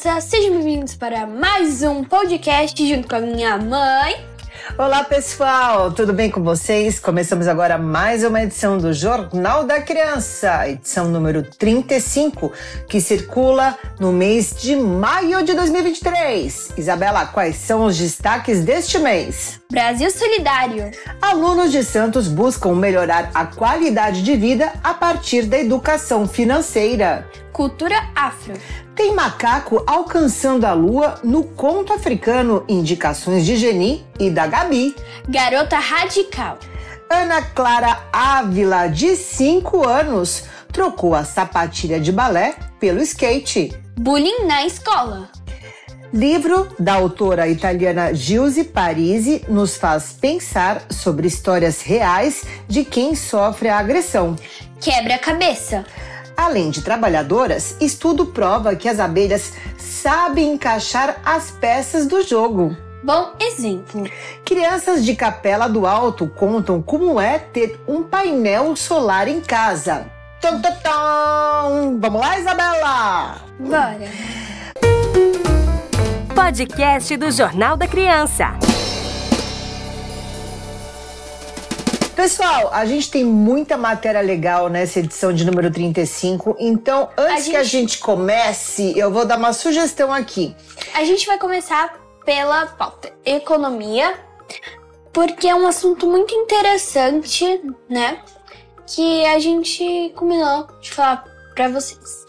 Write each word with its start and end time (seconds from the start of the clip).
Criança, 0.00 0.20
sejam 0.22 0.52
bem-vindos 0.54 0.94
para 0.94 1.26
mais 1.26 1.82
um 1.82 2.02
podcast 2.02 2.88
junto 2.88 3.06
com 3.06 3.16
a 3.16 3.20
minha 3.20 3.58
mãe. 3.58 4.24
Olá 4.78 5.04
pessoal, 5.04 5.92
tudo 5.92 6.14
bem 6.14 6.30
com 6.30 6.42
vocês? 6.42 6.98
Começamos 6.98 7.46
agora 7.46 7.76
mais 7.76 8.24
uma 8.24 8.42
edição 8.42 8.78
do 8.78 8.94
Jornal 8.94 9.64
da 9.64 9.82
Criança, 9.82 10.66
edição 10.66 11.08
número 11.10 11.42
35, 11.42 12.50
que 12.88 12.98
circula 12.98 13.76
no 13.98 14.10
mês 14.10 14.54
de 14.58 14.74
maio 14.74 15.44
de 15.44 15.52
2023. 15.52 16.70
Isabela, 16.78 17.26
quais 17.26 17.56
são 17.56 17.84
os 17.84 17.98
destaques 17.98 18.64
deste 18.64 18.98
mês? 18.98 19.59
Brasil 19.70 20.10
Solidário. 20.10 20.90
Alunos 21.22 21.70
de 21.70 21.84
Santos 21.84 22.26
buscam 22.26 22.74
melhorar 22.74 23.30
a 23.32 23.46
qualidade 23.46 24.20
de 24.20 24.34
vida 24.34 24.72
a 24.82 24.92
partir 24.92 25.42
da 25.42 25.60
educação 25.60 26.26
financeira. 26.26 27.28
Cultura 27.52 27.94
Afro. 28.16 28.54
Tem 28.96 29.14
macaco 29.14 29.84
alcançando 29.86 30.64
a 30.64 30.72
lua 30.72 31.20
no 31.22 31.44
conto 31.44 31.92
africano 31.92 32.64
Indicações 32.68 33.46
de 33.46 33.54
Geni 33.54 34.04
e 34.18 34.28
da 34.28 34.48
Gabi. 34.48 34.96
Garota 35.28 35.78
Radical. 35.78 36.58
Ana 37.08 37.40
Clara 37.40 38.08
Ávila, 38.12 38.88
de 38.88 39.14
5 39.14 39.86
anos, 39.86 40.44
trocou 40.72 41.14
a 41.14 41.24
sapatilha 41.24 42.00
de 42.00 42.10
balé 42.10 42.56
pelo 42.80 43.00
skate. 43.02 43.72
Bullying 43.96 44.46
na 44.46 44.66
escola. 44.66 45.29
Livro 46.12 46.68
da 46.76 46.94
autora 46.94 47.46
italiana 47.46 48.12
Gilze 48.12 48.64
Parisi 48.64 49.44
nos 49.48 49.76
faz 49.76 50.12
pensar 50.12 50.82
sobre 50.90 51.28
histórias 51.28 51.82
reais 51.82 52.44
de 52.66 52.84
quem 52.84 53.14
sofre 53.14 53.68
a 53.68 53.78
agressão. 53.78 54.34
Quebra-cabeça. 54.80 55.86
Além 56.36 56.70
de 56.70 56.82
trabalhadoras, 56.82 57.76
estudo 57.80 58.26
prova 58.26 58.74
que 58.74 58.88
as 58.88 58.98
abelhas 58.98 59.52
sabem 59.78 60.54
encaixar 60.54 61.20
as 61.24 61.52
peças 61.52 62.08
do 62.08 62.22
jogo. 62.26 62.76
Bom 63.04 63.30
exemplo. 63.40 64.10
Crianças 64.44 65.04
de 65.04 65.14
Capela 65.14 65.68
do 65.68 65.86
Alto 65.86 66.26
contam 66.26 66.82
como 66.82 67.20
é 67.20 67.38
ter 67.38 67.80
um 67.86 68.02
painel 68.02 68.74
solar 68.74 69.28
em 69.28 69.40
casa. 69.40 70.10
Tum, 70.40 70.60
tum, 70.60 70.72
tum. 70.82 72.00
Vamos 72.00 72.20
lá, 72.20 72.38
Isabela? 72.38 73.36
Bora. 73.60 74.49
Podcast 76.44 77.14
do 77.18 77.30
Jornal 77.30 77.76
da 77.76 77.86
Criança. 77.86 78.46
Pessoal, 82.16 82.70
a 82.72 82.86
gente 82.86 83.10
tem 83.10 83.22
muita 83.26 83.76
matéria 83.76 84.22
legal 84.22 84.70
nessa 84.70 85.00
edição 85.00 85.34
de 85.34 85.44
número 85.44 85.70
35. 85.70 86.56
Então, 86.58 87.10
antes 87.16 87.46
A 87.46 87.50
que 87.50 87.56
a 87.56 87.62
gente- 87.62 87.92
gente 87.92 87.98
comece, 87.98 88.98
eu 88.98 89.12
vou 89.12 89.26
dar 89.26 89.36
uma 89.36 89.52
sugestão 89.52 90.10
aqui. 90.14 90.56
A 90.94 91.04
gente 91.04 91.26
vai 91.26 91.38
começar 91.38 92.00
pela 92.24 92.64
pauta 92.68 93.12
economia, 93.22 94.14
porque 95.12 95.46
é 95.46 95.54
um 95.54 95.66
assunto 95.66 96.06
muito 96.06 96.34
interessante, 96.34 97.60
né? 97.86 98.18
Que 98.86 99.26
a 99.26 99.38
gente 99.38 100.10
combinou 100.16 100.66
de 100.80 100.90
falar 100.90 101.22
pra 101.54 101.68
vocês. 101.68 102.26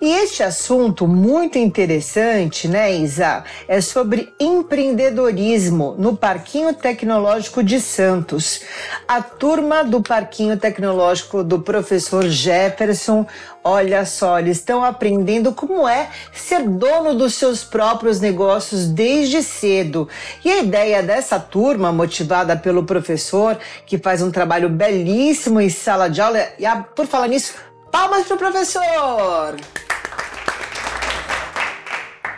E 0.00 0.12
este 0.12 0.44
assunto 0.44 1.08
muito 1.08 1.58
interessante, 1.58 2.68
né, 2.68 2.94
Isa, 2.94 3.42
é 3.66 3.80
sobre 3.80 4.32
empreendedorismo 4.38 5.96
no 5.98 6.16
Parquinho 6.16 6.72
Tecnológico 6.72 7.64
de 7.64 7.80
Santos. 7.80 8.60
A 9.08 9.20
turma 9.20 9.82
do 9.82 10.00
Parquinho 10.00 10.56
Tecnológico 10.56 11.42
do 11.42 11.60
professor 11.60 12.28
Jefferson, 12.28 13.26
olha 13.64 14.04
só, 14.04 14.38
eles 14.38 14.58
estão 14.58 14.84
aprendendo 14.84 15.52
como 15.52 15.88
é 15.88 16.10
ser 16.32 16.62
dono 16.62 17.14
dos 17.14 17.34
seus 17.34 17.64
próprios 17.64 18.20
negócios 18.20 18.86
desde 18.86 19.42
cedo. 19.42 20.08
E 20.44 20.50
a 20.50 20.58
ideia 20.58 21.02
dessa 21.02 21.40
turma, 21.40 21.90
motivada 21.90 22.56
pelo 22.56 22.84
professor, 22.84 23.58
que 23.84 23.98
faz 23.98 24.22
um 24.22 24.30
trabalho 24.30 24.68
belíssimo 24.68 25.60
em 25.60 25.68
sala 25.68 26.08
de 26.08 26.20
aula, 26.20 26.46
e 26.56 26.64
ah, 26.64 26.84
por 26.94 27.06
falar 27.06 27.26
nisso, 27.26 27.54
palmas 27.90 28.26
para 28.26 28.34
o 28.34 28.38
professor! 28.38 29.56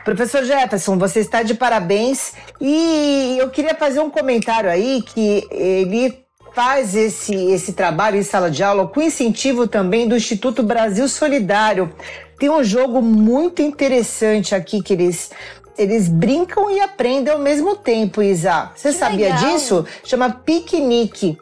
Professor 0.05 0.43
Jefferson, 0.45 0.99
você 0.99 1.21
está 1.21 1.43
de 1.43 1.55
parabéns 1.55 2.33
e 2.61 3.37
eu 3.39 3.51
queria 3.51 3.75
fazer 3.75 4.01
um 4.01 4.11
comentário 4.11 4.71
aí 4.71 5.03
que 5.03 5.47
ele 5.51 6.25
faz 6.55 6.97
esse, 6.97 7.35
esse 7.35 7.75
trabalho 7.75 8.17
em 8.17 8.23
sala 8.23 8.51
de 8.51 8.63
aula 8.63 8.87
com 8.89 9.01
incentivo 9.01 9.69
também 9.69 10.09
do 10.09 10.17
Instituto 10.17 10.63
Brasil 10.63 11.07
Solidário. 11.07 11.93
Tem 12.39 12.49
um 12.49 12.65
jogo 12.65 13.03
muito 13.03 13.61
interessante 13.63 14.55
aqui 14.55 14.83
que 14.83 14.95
eles 14.95 15.31
eles 15.79 16.09
brincam 16.09 16.71
e 16.71 16.81
aprendem 16.81 17.33
ao 17.33 17.39
mesmo 17.39 17.75
tempo, 17.77 18.23
Isa. 18.23 18.71
Você 18.75 18.91
Que 18.91 18.99
sabia 18.99 19.35
legal. 19.35 19.39
disso? 19.39 19.87
Chama 20.05 20.31
piquenique. 20.31 21.39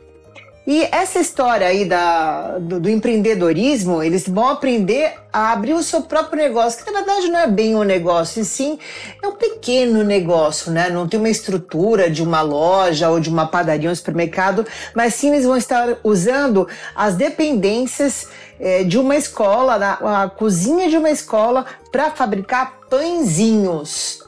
E 0.70 0.86
essa 0.92 1.18
história 1.18 1.66
aí 1.66 1.86
da, 1.86 2.58
do, 2.58 2.78
do 2.78 2.90
empreendedorismo, 2.90 4.02
eles 4.02 4.28
vão 4.28 4.48
aprender 4.50 5.14
a 5.32 5.50
abrir 5.50 5.72
o 5.72 5.82
seu 5.82 6.02
próprio 6.02 6.42
negócio, 6.42 6.84
que 6.84 6.90
na 6.90 6.98
verdade 6.98 7.28
não 7.28 7.40
é 7.40 7.46
bem 7.46 7.74
um 7.74 7.82
negócio, 7.82 8.42
e 8.42 8.44
sim 8.44 8.78
é 9.22 9.26
um 9.26 9.32
pequeno 9.32 10.04
negócio, 10.04 10.70
né? 10.70 10.90
Não 10.90 11.08
tem 11.08 11.18
uma 11.18 11.30
estrutura 11.30 12.10
de 12.10 12.22
uma 12.22 12.42
loja 12.42 13.08
ou 13.08 13.18
de 13.18 13.30
uma 13.30 13.46
padaria, 13.46 13.90
um 13.90 13.94
supermercado, 13.94 14.66
mas 14.94 15.14
sim 15.14 15.30
eles 15.30 15.46
vão 15.46 15.56
estar 15.56 15.96
usando 16.04 16.68
as 16.94 17.14
dependências 17.14 18.28
eh, 18.60 18.84
de 18.84 18.98
uma 18.98 19.16
escola, 19.16 19.76
a 20.02 20.28
cozinha 20.28 20.90
de 20.90 20.98
uma 20.98 21.08
escola, 21.08 21.64
para 21.90 22.10
fabricar 22.10 22.74
pãezinhos. 22.90 24.27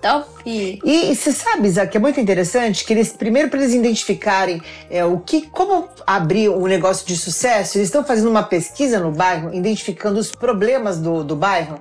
Top! 0.00 0.28
E 0.46 1.14
você 1.14 1.30
sabe, 1.30 1.68
Isaac, 1.68 1.94
é 1.94 2.00
muito 2.00 2.18
interessante 2.18 2.84
que 2.84 2.92
eles, 2.92 3.12
primeiro 3.12 3.50
para 3.50 3.60
eles 3.60 3.74
identificarem 3.74 4.62
é, 4.88 5.04
o 5.04 5.18
que, 5.18 5.46
como 5.48 5.88
abrir 6.06 6.48
um 6.48 6.66
negócio 6.66 7.06
de 7.06 7.16
sucesso, 7.16 7.76
eles 7.76 7.88
estão 7.88 8.02
fazendo 8.02 8.30
uma 8.30 8.42
pesquisa 8.42 8.98
no 8.98 9.12
bairro, 9.12 9.52
identificando 9.52 10.18
os 10.18 10.30
problemas 10.30 10.98
do, 10.98 11.22
do 11.22 11.36
bairro. 11.36 11.80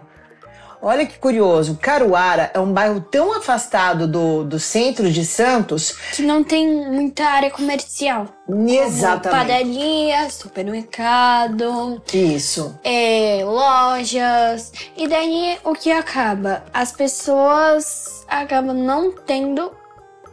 Olha 0.81 1.05
que 1.05 1.19
curioso, 1.19 1.77
Caruara 1.81 2.51
é 2.53 2.59
um 2.59 2.71
bairro 2.71 3.01
tão 3.01 3.35
afastado 3.37 4.07
do, 4.07 4.45
do 4.45 4.59
centro 4.59 5.11
de 5.11 5.25
Santos. 5.25 5.91
Que 6.13 6.21
não 6.21 6.43
tem 6.43 6.67
muita 6.89 7.25
área 7.25 7.51
comercial. 7.51 8.27
Exatamente. 8.47 9.41
Padaria, 9.41 10.29
supermercado, 10.29 12.01
Isso. 12.13 12.79
é, 12.83 13.41
lojas. 13.43 14.71
E 14.95 15.07
daí 15.07 15.57
o 15.63 15.73
que 15.73 15.91
acaba? 15.91 16.63
As 16.73 16.91
pessoas 16.91 18.25
acabam 18.27 18.75
não 18.75 19.11
tendo 19.11 19.71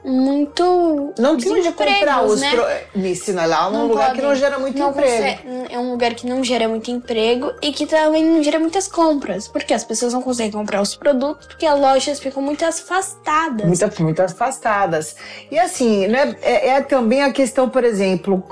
muito. 0.07 1.13
Não 1.19 1.37
tem 1.37 1.53
onde 1.53 1.73
comprar 1.73 2.25
os. 2.25 2.41
né? 2.41 2.51
Pro... 2.53 3.01
Ensina 3.01 3.45
lá, 3.45 3.65
é 3.65 3.69
um 3.69 3.73
Não 3.73 3.87
lugar 3.89 4.13
que 4.15 4.23
não 4.23 4.35
gera 4.35 4.59
muito 4.59 4.79
não 4.79 4.91
emprego. 4.91 5.11
consegue- 5.43 5.75
é 5.75 5.79
um 5.79 5.91
lugar 5.91 6.15
que 6.15 6.27
não 6.27 6.45
gera 6.45 6.69
muito 6.69 6.91
emprego 6.91 7.53
e 7.61 7.73
que 7.73 7.87
também 7.87 8.25
não 8.25 8.43
gera 8.43 8.59
muitas 8.59 8.87
compras. 8.87 9.49
Porque 9.49 9.75
as 9.75 9.85
pessoas 9.85 10.13
não 10.13 10.23
conseguem 10.23 10.53
comprar 10.53 10.81
os 10.81 10.95
produtos 10.95 11.47
porque 11.47 11.67
as 11.67 11.79
lojas 11.79 12.21
ficam 12.21 12.43
muito 12.43 12.65
afastadas. 12.65 13.67
Muitas, 13.67 13.99
muito 13.99 14.23
afastadas. 14.23 15.17
E 15.51 15.59
assim, 15.59 16.07
né, 16.07 16.37
é, 16.43 16.69
é 16.71 16.81
também 16.81 17.23
a 17.23 17.33
questão, 17.33 17.69
por 17.69 17.83
exemplo, 17.85 18.43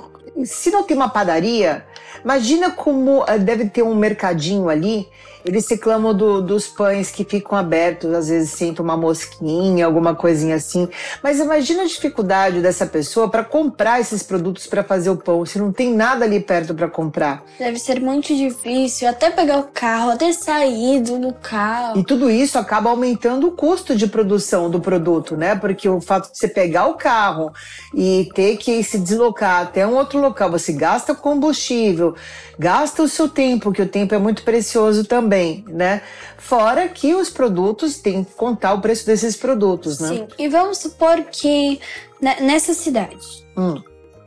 se 0.44 0.70
não 0.70 0.82
tem 0.82 0.96
uma 0.96 1.08
padaria, 1.08 1.84
imagina 2.24 2.70
como 2.70 3.24
eh, 3.28 3.38
deve 3.38 3.66
ter 3.68 3.82
um 3.82 3.94
mercadinho 3.94 4.68
ali 4.68 5.08
Eles 5.44 5.68
reclamam 5.68 6.14
do, 6.14 6.40
dos 6.40 6.66
pães 6.66 7.10
que 7.10 7.24
ficam 7.24 7.56
abertos, 7.56 8.12
às 8.12 8.28
vezes 8.28 8.50
sente 8.50 8.80
uma 8.80 8.96
mosquinha, 8.96 9.84
alguma 9.84 10.14
coisinha 10.14 10.56
assim. 10.56 10.88
Mas 11.22 11.38
imagina 11.38 11.82
a 11.82 11.86
dificuldade 11.86 12.60
dessa 12.60 12.86
pessoa 12.86 13.28
para 13.28 13.44
comprar 13.44 14.00
esses 14.00 14.22
produtos 14.22 14.66
para 14.66 14.82
fazer 14.82 15.10
o 15.10 15.16
pão, 15.16 15.44
se 15.44 15.58
não 15.58 15.70
tem 15.70 15.94
nada 15.94 16.24
ali 16.24 16.40
perto 16.40 16.74
para 16.74 16.88
comprar. 16.88 17.44
Deve 17.58 17.78
ser 17.78 18.00
muito 18.00 18.34
difícil 18.34 19.08
até 19.08 19.30
pegar 19.30 19.58
o 19.58 19.64
carro, 19.64 20.12
até 20.12 20.32
sair 20.32 21.00
do 21.00 21.32
carro. 21.34 21.98
E 21.98 22.04
tudo 22.04 22.30
isso 22.30 22.58
acaba 22.58 22.90
aumentando 22.90 23.48
o 23.48 23.52
custo 23.52 23.94
de 23.94 24.06
produção 24.06 24.70
do 24.70 24.80
produto, 24.80 25.36
né? 25.36 25.54
Porque 25.54 25.88
o 25.88 26.00
fato 26.00 26.32
de 26.32 26.38
você 26.38 26.48
pegar 26.48 26.86
o 26.86 26.94
carro 26.94 27.52
e 27.94 28.28
ter 28.34 28.56
que 28.56 28.82
se 28.82 28.98
deslocar 28.98 29.62
até 29.62 29.86
um 29.86 29.94
outro 29.94 30.18
local, 30.20 30.50
você 30.50 30.72
gasta 30.72 31.14
combustível, 31.14 32.14
gasta 32.58 33.02
o 33.02 33.08
seu 33.08 33.28
tempo, 33.28 33.72
que 33.72 33.82
o 33.82 33.88
tempo 33.88 34.14
é 34.14 34.18
muito 34.18 34.42
precioso 34.42 35.04
também, 35.04 35.64
né? 35.68 36.02
Fora 36.38 36.88
que 36.88 37.14
os 37.14 37.30
produtos 37.30 37.98
têm 37.98 38.24
que 38.24 38.34
contar 38.34 38.74
o 38.74 38.80
preço 38.80 39.06
desses 39.06 39.36
produtos, 39.36 39.98
né? 39.98 40.08
Sim, 40.08 40.28
e 40.38 40.48
vamos 40.48 40.78
supor 40.78 41.22
que 41.24 41.80
nessa 42.20 42.74
cidade 42.74 43.46
hum. 43.56 43.82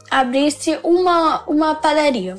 abrisse 0.09 0.79
uma, 0.83 1.43
uma 1.47 1.75
padaria. 1.75 2.35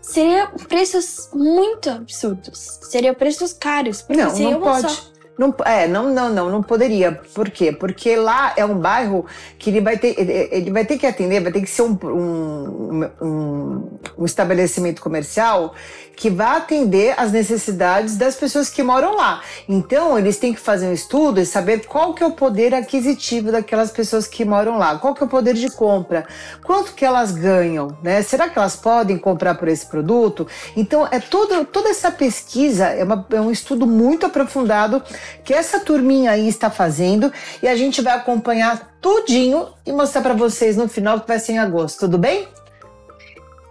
Seria 0.00 0.48
preços 0.68 1.30
muito 1.32 1.88
absurdos. 1.88 2.80
Seriam 2.82 3.14
preços 3.14 3.52
caros. 3.52 4.02
Porque 4.02 4.20
não, 4.20 4.36
não 4.36 4.60
pode. 4.60 4.90
Só 4.90 5.11
não, 5.38 5.54
é, 5.64 5.86
não, 5.88 6.12
não, 6.12 6.28
não, 6.28 6.50
não 6.50 6.62
poderia. 6.62 7.12
Por 7.34 7.50
quê? 7.50 7.72
Porque 7.72 8.16
lá 8.16 8.52
é 8.56 8.64
um 8.64 8.78
bairro 8.78 9.24
que 9.58 9.70
ele 9.70 9.80
vai 9.80 9.96
ter, 9.96 10.14
ele, 10.18 10.48
ele 10.50 10.70
vai 10.70 10.84
ter 10.84 10.98
que 10.98 11.06
atender, 11.06 11.40
vai 11.40 11.52
ter 11.52 11.62
que 11.62 11.70
ser 11.70 11.82
um, 11.82 11.98
um, 12.04 13.10
um, 13.20 13.88
um 14.18 14.24
estabelecimento 14.24 15.00
comercial 15.00 15.74
que 16.14 16.30
vai 16.30 16.58
atender 16.58 17.14
as 17.18 17.32
necessidades 17.32 18.16
das 18.16 18.36
pessoas 18.36 18.68
que 18.68 18.82
moram 18.82 19.16
lá. 19.16 19.40
Então, 19.68 20.18
eles 20.18 20.36
têm 20.36 20.52
que 20.52 20.60
fazer 20.60 20.86
um 20.86 20.92
estudo 20.92 21.40
e 21.40 21.46
saber 21.46 21.86
qual 21.86 22.14
que 22.14 22.22
é 22.22 22.26
o 22.26 22.32
poder 22.32 22.74
aquisitivo 22.74 23.50
daquelas 23.50 23.90
pessoas 23.90 24.26
que 24.26 24.44
moram 24.44 24.78
lá, 24.78 24.98
qual 24.98 25.14
que 25.14 25.22
é 25.22 25.26
o 25.26 25.28
poder 25.28 25.54
de 25.54 25.70
compra, 25.70 26.26
quanto 26.62 26.94
que 26.94 27.04
elas 27.04 27.32
ganham, 27.32 27.96
né? 28.02 28.22
Será 28.22 28.48
que 28.48 28.58
elas 28.58 28.76
podem 28.76 29.18
comprar 29.18 29.54
por 29.54 29.66
esse 29.66 29.86
produto? 29.86 30.46
Então, 30.76 31.08
é 31.10 31.18
toda, 31.18 31.64
toda 31.64 31.88
essa 31.88 32.10
pesquisa, 32.10 32.86
é, 32.86 33.02
uma, 33.02 33.26
é 33.30 33.40
um 33.40 33.50
estudo 33.50 33.86
muito 33.86 34.26
aprofundado 34.26 35.02
que 35.44 35.52
essa 35.52 35.80
turminha 35.80 36.30
aí 36.30 36.48
está 36.48 36.70
fazendo 36.70 37.32
e 37.62 37.68
a 37.68 37.76
gente 37.76 38.00
vai 38.00 38.14
acompanhar 38.14 38.96
tudinho 39.00 39.68
e 39.84 39.92
mostrar 39.92 40.22
para 40.22 40.34
vocês 40.34 40.76
no 40.76 40.88
final 40.88 41.20
que 41.20 41.28
vai 41.28 41.38
ser 41.38 41.52
em 41.52 41.58
agosto, 41.58 42.00
tudo 42.00 42.18
bem? 42.18 42.48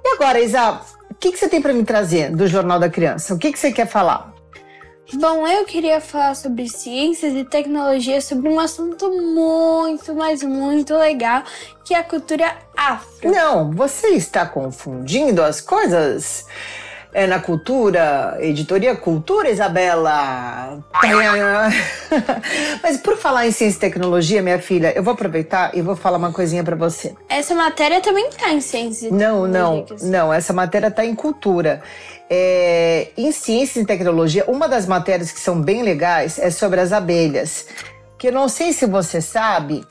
E 0.03 0.15
agora, 0.15 0.39
Isa, 0.39 0.81
o 1.09 1.15
que, 1.15 1.31
que 1.31 1.38
você 1.38 1.48
tem 1.48 1.62
para 1.62 1.74
me 1.74 1.83
trazer 1.83 2.31
do 2.31 2.48
Jornal 2.48 2.80
da 2.80 2.89
Criança? 2.89 3.33
O 3.33 3.38
que, 3.38 3.51
que 3.51 3.59
você 3.59 3.71
quer 3.71 3.88
falar? 3.88 4.31
Bom, 5.13 5.45
eu 5.45 5.65
queria 5.65 6.00
falar 6.00 6.36
sobre 6.36 6.69
ciências 6.69 7.33
e 7.33 7.44
tecnologia, 7.44 8.21
sobre 8.21 8.47
um 8.47 8.59
assunto 8.59 9.12
muito, 9.12 10.15
mas 10.15 10.42
muito 10.42 10.95
legal, 10.95 11.44
que 11.83 11.94
é 11.94 11.97
a 11.97 12.04
cultura 12.04 12.56
afro. 12.77 13.30
Não, 13.30 13.71
você 13.71 14.07
está 14.09 14.45
confundindo 14.45 15.44
as 15.44 15.59
coisas 15.59 16.45
é, 17.13 17.28
na 17.28 17.40
cultura, 17.40 18.38
editoria 18.40 18.96
Cultura, 18.96 19.50
Isabela. 19.50 20.84
Mas 22.81 22.98
por 22.98 23.18
falar 23.18 23.48
em 23.48 23.52
ciência 23.52 23.78
e 23.78 23.80
tecnologia, 23.80 24.42
minha 24.42 24.60
filha, 24.60 24.94
eu 24.96 25.04
vou 25.04 25.13
aproveitar 25.13 25.75
e 25.75 25.81
vou 25.81 25.96
falar 25.96 26.18
uma 26.18 26.31
coisinha 26.31 26.63
para 26.63 26.75
você. 26.75 27.13
Essa 27.28 27.54
matéria 27.54 28.02
também 28.02 28.30
tá 28.30 28.52
em 28.52 28.62
ciência 28.62 29.08
e 29.08 29.12
Não, 29.12 29.48
não, 29.48 29.86
não. 30.02 30.34
Essa 30.34 30.54
matéria 30.54 30.90
tá 30.90 31.06
em 31.06 31.16
cultura. 31.16 31.81
É, 32.30 33.10
em 33.18 33.31
ciência 33.31 33.81
e 33.81 33.86
tecnologia, 33.86 34.46
uma 34.48 34.68
das 34.68 34.86
matérias 34.86 35.31
que 35.31 35.40
são 35.40 35.62
bem 35.62 35.84
legais 35.84 36.40
é 36.40 36.50
sobre 36.50 36.80
as 36.80 36.94
abelhas. 36.94 37.68
Que 38.18 38.30
eu 38.30 38.31
não 38.31 38.48
sei 38.48 38.72
se 38.72 38.86
você 38.86 39.19
sabe, 39.19 39.84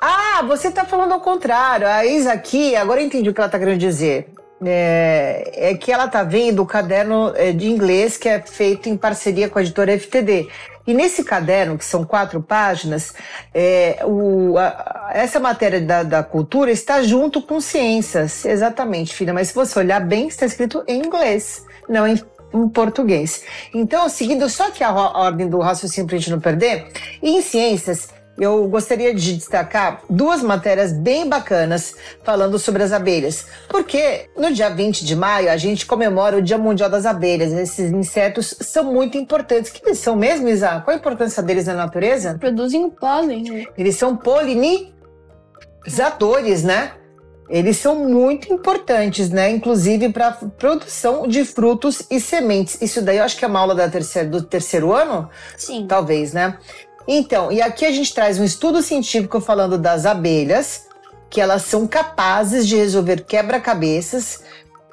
ah, 0.00 0.42
você 0.42 0.68
está 0.68 0.84
falando 0.84 1.12
ao 1.12 1.20
contrário. 1.20 1.86
A 1.86 2.04
Isa 2.04 2.32
aqui, 2.32 2.74
agora 2.74 3.00
eu 3.00 3.06
entendi 3.06 3.28
o 3.28 3.34
que 3.34 3.40
ela 3.40 3.46
está 3.46 3.58
querendo 3.58 3.78
dizer 3.78 4.28
é, 4.64 5.70
é, 5.70 5.74
que 5.74 5.92
ela 5.92 6.06
está 6.06 6.22
vendo 6.22 6.62
o 6.62 6.66
caderno 6.66 7.32
é, 7.36 7.52
de 7.52 7.68
inglês 7.68 8.16
que 8.16 8.28
é 8.28 8.40
feito 8.40 8.88
em 8.88 8.96
parceria 8.96 9.48
com 9.48 9.58
a 9.58 9.62
editora 9.62 9.98
FTD. 9.98 10.48
E 10.86 10.94
nesse 10.94 11.22
caderno, 11.22 11.76
que 11.76 11.84
são 11.84 12.02
quatro 12.02 12.42
páginas, 12.42 13.12
é, 13.52 14.00
o, 14.06 14.56
a, 14.56 15.10
essa 15.12 15.38
matéria 15.38 15.80
da, 15.82 16.02
da, 16.02 16.22
cultura 16.22 16.70
está 16.70 17.02
junto 17.02 17.42
com 17.42 17.60
ciências. 17.60 18.44
Exatamente, 18.46 19.14
filha. 19.14 19.34
Mas 19.34 19.48
se 19.48 19.54
você 19.54 19.78
olhar 19.78 20.00
bem, 20.00 20.28
está 20.28 20.46
escrito 20.46 20.82
em 20.88 21.04
inglês, 21.04 21.62
não 21.86 22.06
em, 22.06 22.18
em 22.54 22.68
português. 22.70 23.44
Então, 23.74 24.08
seguindo 24.08 24.48
só 24.48 24.70
que 24.70 24.82
a 24.82 24.90
ordem 24.90 25.46
do 25.46 25.58
raciocínio 25.58 26.06
para 26.06 26.16
a 26.16 26.18
gente 26.18 26.30
não 26.30 26.40
perder, 26.40 26.86
em 27.22 27.42
ciências 27.42 28.08
eu 28.38 28.68
gostaria 28.68 29.12
de 29.12 29.36
destacar 29.36 30.02
duas 30.08 30.42
matérias 30.42 30.92
bem 30.92 31.28
bacanas 31.28 31.94
falando 32.22 32.58
sobre 32.58 32.82
as 32.82 32.92
abelhas. 32.92 33.46
Porque 33.68 34.30
no 34.36 34.52
dia 34.52 34.70
20 34.70 35.04
de 35.04 35.16
maio 35.16 35.50
a 35.50 35.56
gente 35.56 35.84
comemora 35.84 36.36
o 36.36 36.42
Dia 36.42 36.56
Mundial 36.56 36.88
das 36.88 37.04
Abelhas. 37.04 37.52
Esses 37.52 37.90
insetos 37.90 38.54
são 38.60 38.84
muito 38.84 39.18
importantes. 39.18 39.72
Que 39.72 39.84
eles 39.84 39.98
são 39.98 40.14
mesmo, 40.14 40.48
Isa? 40.48 40.80
Qual 40.80 40.94
a 40.94 40.98
importância 40.98 41.42
deles 41.42 41.66
na 41.66 41.74
natureza? 41.74 42.36
Produzem 42.38 42.88
pólen. 42.88 43.42
Né? 43.42 43.66
Eles 43.76 43.96
são 43.96 44.16
polinizadores, 44.16 46.62
né? 46.62 46.92
Eles 47.50 47.78
são 47.78 48.04
muito 48.04 48.52
importantes, 48.52 49.30
né? 49.30 49.50
Inclusive 49.50 50.10
para 50.10 50.32
produção 50.32 51.26
de 51.26 51.46
frutos 51.46 52.02
e 52.10 52.20
sementes. 52.20 52.76
Isso 52.80 53.00
daí 53.00 53.16
eu 53.16 53.24
acho 53.24 53.38
que 53.38 53.44
é 53.44 53.48
uma 53.48 53.58
aula 53.58 53.74
da 53.74 53.88
terceira, 53.88 54.28
do 54.28 54.42
terceiro 54.42 54.92
ano? 54.92 55.30
Sim. 55.56 55.86
Talvez, 55.88 56.34
né? 56.34 56.58
Então, 57.10 57.50
e 57.50 57.62
aqui 57.62 57.86
a 57.86 57.90
gente 57.90 58.12
traz 58.12 58.38
um 58.38 58.44
estudo 58.44 58.82
científico 58.82 59.40
falando 59.40 59.78
das 59.78 60.04
abelhas, 60.04 60.88
que 61.30 61.40
elas 61.40 61.62
são 61.62 61.86
capazes 61.86 62.68
de 62.68 62.76
resolver 62.76 63.24
quebra-cabeças. 63.24 64.42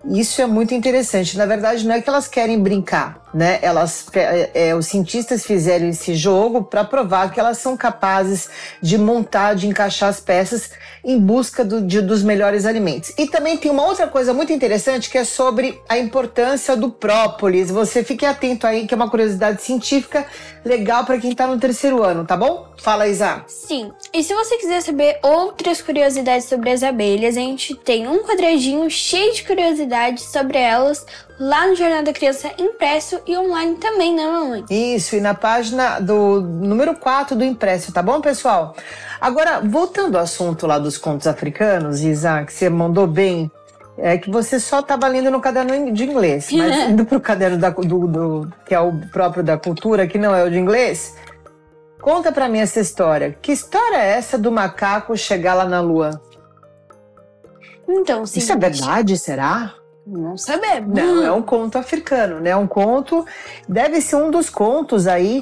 Isso 0.05 0.41
é 0.41 0.45
muito 0.45 0.73
interessante. 0.73 1.37
Na 1.37 1.45
verdade, 1.45 1.85
não 1.85 1.93
é 1.93 2.01
que 2.01 2.07
elas 2.07 2.25
querem 2.25 2.57
brincar, 2.57 3.21
né? 3.35 3.59
Elas, 3.61 4.05
é, 4.13 4.49
é, 4.53 4.75
os 4.75 4.87
cientistas 4.87 5.43
fizeram 5.43 5.89
esse 5.89 6.15
jogo 6.15 6.63
para 6.63 6.85
provar 6.85 7.33
que 7.33 7.37
elas 7.37 7.57
são 7.57 7.75
capazes 7.75 8.49
de 8.81 8.97
montar, 8.97 9.55
de 9.55 9.67
encaixar 9.67 10.07
as 10.07 10.21
peças 10.21 10.71
em 11.03 11.19
busca 11.19 11.65
do, 11.65 11.81
de, 11.81 11.99
dos 11.99 12.23
melhores 12.23 12.65
alimentos. 12.65 13.11
E 13.17 13.27
também 13.27 13.57
tem 13.57 13.69
uma 13.69 13.85
outra 13.85 14.07
coisa 14.07 14.33
muito 14.33 14.53
interessante 14.53 15.09
que 15.09 15.17
é 15.17 15.25
sobre 15.25 15.81
a 15.89 15.97
importância 15.97 16.77
do 16.77 16.89
própolis. 16.89 17.69
Você 17.69 18.05
fique 18.05 18.25
atento 18.25 18.65
aí, 18.65 18.87
que 18.87 18.93
é 18.93 18.97
uma 18.97 19.09
curiosidade 19.09 19.61
científica 19.61 20.25
legal 20.63 21.03
para 21.03 21.17
quem 21.17 21.31
está 21.31 21.45
no 21.45 21.59
terceiro 21.59 22.01
ano, 22.03 22.23
tá 22.23 22.37
bom? 22.37 22.67
Fala, 22.77 23.05
Isa. 23.05 23.43
Sim. 23.47 23.91
E 24.13 24.23
se 24.23 24.33
você 24.33 24.55
quiser 24.55 24.81
saber 24.81 25.19
outras 25.21 25.81
curiosidades 25.81 26.47
sobre 26.47 26.71
as 26.71 26.81
abelhas, 26.81 27.35
a 27.35 27.41
gente 27.41 27.75
tem 27.75 28.07
um 28.07 28.23
quadradinho 28.23 28.89
cheio 28.89 29.33
de 29.33 29.43
curiosidades 29.43 30.23
sobre 30.23 30.57
elas 30.57 31.05
lá 31.39 31.67
no 31.67 31.75
Jornal 31.75 32.03
da 32.03 32.13
Criança 32.13 32.51
impresso 32.57 33.19
e 33.25 33.37
online 33.37 33.75
também, 33.75 34.15
né, 34.15 34.25
mamãe? 34.25 34.65
Isso, 34.69 35.15
e 35.15 35.21
na 35.21 35.33
página 35.33 35.99
do 35.99 36.41
número 36.41 36.95
4 36.95 37.35
do 37.35 37.43
impresso, 37.43 37.91
tá 37.91 38.01
bom, 38.01 38.21
pessoal? 38.21 38.75
Agora, 39.19 39.59
voltando 39.61 40.17
ao 40.17 40.23
assunto 40.23 40.67
lá 40.67 40.77
dos 40.77 40.97
contos 40.97 41.27
africanos, 41.27 42.01
Isa, 42.01 42.43
que 42.43 42.53
você 42.53 42.69
mandou 42.69 43.07
bem, 43.07 43.51
é 43.97 44.17
que 44.17 44.29
você 44.29 44.59
só 44.59 44.79
estava 44.79 45.07
lendo 45.07 45.31
no 45.31 45.39
caderno 45.39 45.91
de 45.91 46.03
inglês, 46.03 46.49
mas 46.51 46.75
indo 46.89 47.05
para 47.05 47.17
o 47.17 47.21
caderno 47.21 47.57
da, 47.57 47.69
do, 47.69 48.07
do, 48.07 48.53
que 48.65 48.73
é 48.73 48.79
o 48.79 48.93
próprio 49.09 49.43
da 49.43 49.57
cultura, 49.57 50.07
que 50.07 50.17
não 50.17 50.35
é 50.35 50.43
o 50.43 50.49
de 50.49 50.57
inglês, 50.57 51.15
conta 52.01 52.31
para 52.31 52.47
mim 52.49 52.59
essa 52.59 52.79
história. 52.79 53.35
Que 53.41 53.51
história 53.51 53.97
é 53.97 54.17
essa 54.17 54.37
do 54.37 54.51
macaco 54.51 55.15
chegar 55.17 55.53
lá 55.53 55.65
na 55.65 55.81
lua? 55.81 56.21
Então, 57.87 58.25
sim. 58.25 58.39
Isso 58.39 58.51
é 58.51 58.55
verdade, 58.55 59.17
será? 59.17 59.75
Não 60.05 60.37
sabemos. 60.37 60.93
Não, 60.93 61.23
é 61.25 61.31
um 61.31 61.41
conto 61.41 61.77
africano, 61.77 62.39
né? 62.39 62.55
Um 62.55 62.67
conto, 62.67 63.25
deve 63.67 64.01
ser 64.01 64.17
um 64.17 64.29
dos 64.29 64.49
contos 64.49 65.07
aí 65.07 65.41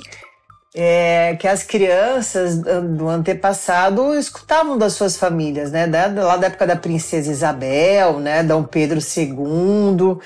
é, 0.76 1.36
que 1.40 1.48
as 1.48 1.64
crianças 1.64 2.58
do 2.58 3.08
antepassado 3.08 4.16
escutavam 4.16 4.78
das 4.78 4.94
suas 4.94 5.18
famílias, 5.18 5.72
né? 5.72 5.86
Da, 5.86 6.08
lá 6.24 6.38
da 6.38 6.48
época 6.48 6.66
da 6.66 6.76
princesa 6.76 7.32
Isabel, 7.32 8.20
né? 8.20 8.42
Dom 8.44 8.64
Pedro 8.64 9.00
II. 9.00 10.18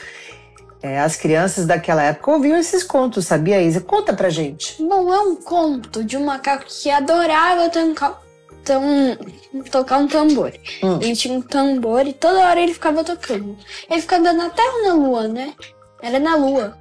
É, 0.81 0.99
as 0.99 1.15
crianças 1.15 1.65
daquela 1.65 2.03
época 2.03 2.31
ouviam 2.31 2.57
esses 2.57 2.83
contos, 2.83 3.25
sabia, 3.25 3.61
Isa? 3.61 3.81
Conta 3.81 4.13
pra 4.13 4.29
gente. 4.29 4.81
Bom, 4.81 5.11
é 5.11 5.19
um 5.19 5.35
conto 5.35 6.03
de 6.03 6.15
um 6.15 6.25
macaco 6.25 6.65
que 6.67 6.89
adorava 6.89 7.67
tancar, 7.69 8.21
tam, 8.67 9.17
tocar 9.71 9.97
um 9.97 10.07
tambor. 10.07 10.51
Hum. 10.83 10.99
Ele 11.01 11.15
tinha 11.15 11.33
um 11.33 11.41
tambor 11.41 12.05
e 12.05 12.13
toda 12.13 12.39
hora 12.39 12.59
ele 12.59 12.73
ficava 12.73 13.03
tocando. 13.03 13.57
Ele 13.89 14.01
ficava 14.01 14.33
na 14.33 14.49
Terra 14.49 14.73
ou 14.73 14.83
na 14.83 14.93
Lua, 14.93 15.27
né? 15.27 15.53
Era 16.01 16.19
na 16.19 16.35
Lua. 16.35 16.77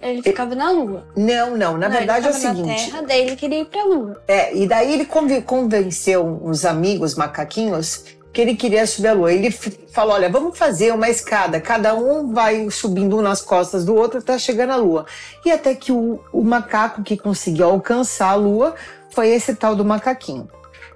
Ele 0.00 0.22
ficava 0.22 0.54
na 0.54 0.70
Lua. 0.70 1.08
Não, 1.16 1.56
não. 1.56 1.76
Na 1.76 1.88
não, 1.88 1.96
verdade 1.96 2.26
é 2.28 2.30
o 2.30 2.34
seguinte. 2.34 2.68
Na 2.68 2.74
Terra, 2.74 3.02
daí 3.02 3.20
ele 3.22 3.36
queria 3.36 3.60
ir 3.60 3.64
pra 3.64 3.82
Lua. 3.84 4.22
É, 4.28 4.54
e 4.54 4.66
daí 4.66 4.92
ele 4.92 5.06
convenceu 5.44 6.40
os 6.44 6.64
amigos 6.64 7.14
macaquinhos 7.14 8.04
que 8.32 8.42
ele 8.42 8.54
queria 8.54 8.86
subir 8.86 9.08
a 9.08 9.12
lua. 9.14 9.32
Ele 9.32 9.50
falou: 9.50 10.14
olha, 10.14 10.28
vamos 10.28 10.56
fazer 10.56 10.92
uma 10.92 11.08
escada, 11.08 11.60
cada 11.60 11.94
um 11.94 12.32
vai 12.32 12.70
subindo 12.70 13.16
um 13.16 13.22
nas 13.22 13.42
costas 13.42 13.84
do 13.84 13.96
outro 13.96 14.18
até 14.18 14.38
chegar 14.38 14.66
na 14.66 14.76
lua. 14.76 15.06
E 15.44 15.50
até 15.50 15.74
que 15.74 15.90
o, 15.90 16.20
o 16.32 16.44
macaco 16.44 17.02
que 17.02 17.16
conseguiu 17.16 17.66
alcançar 17.66 18.30
a 18.30 18.34
lua 18.36 18.76
foi 19.10 19.30
esse 19.30 19.56
tal 19.56 19.74
do 19.74 19.84
macaquinho. 19.84 20.48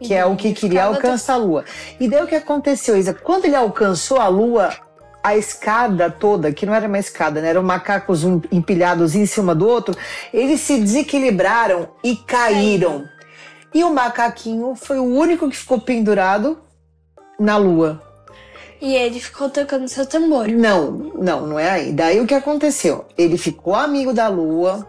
Que 0.02 0.14
é 0.14 0.25
o 0.25 0.37
que 0.37 0.52
queria 0.52 0.85
alcançar 0.85 1.35
a 1.35 1.37
lua. 1.37 1.64
E 1.99 2.09
daí 2.09 2.23
o 2.23 2.26
que 2.26 2.35
aconteceu, 2.35 2.97
Isa? 2.97 3.14
Quando 3.14 3.44
ele 3.44 3.56
alcançou 3.56 4.18
a 4.18 4.28
lua, 4.28 4.71
a 5.23 5.37
escada 5.37 6.11
toda, 6.11 6.52
que 6.52 6.66
não 6.66 6.75
era 6.75 6.88
uma 6.88 6.99
escada, 6.99 7.40
né? 7.40 7.49
eram 7.49 7.62
macacos 7.62 8.25
empilhados 8.50 9.14
em 9.14 9.25
cima 9.25 9.54
do 9.54 9.68
outro, 9.68 9.97
eles 10.32 10.61
se 10.61 10.80
desequilibraram 10.80 11.88
e 12.02 12.16
caíram. 12.16 13.04
E 13.73 13.85
o 13.85 13.92
macaquinho 13.92 14.75
foi 14.75 14.99
o 14.99 15.04
único 15.04 15.49
que 15.49 15.56
ficou 15.56 15.80
pendurado 15.80 16.59
na 17.38 17.56
lua. 17.56 18.02
E 18.80 18.94
ele 18.97 19.21
ficou 19.21 19.49
tocando 19.49 19.87
seu 19.87 20.04
tambor. 20.04 20.49
Não, 20.49 20.90
não, 20.90 21.47
não 21.47 21.59
é 21.59 21.71
aí. 21.71 21.92
Daí 21.92 22.21
o 22.21 22.26
que 22.26 22.35
aconteceu? 22.35 23.04
Ele 23.16 23.38
ficou 23.38 23.75
amigo 23.75 24.12
da 24.12 24.26
lua, 24.26 24.87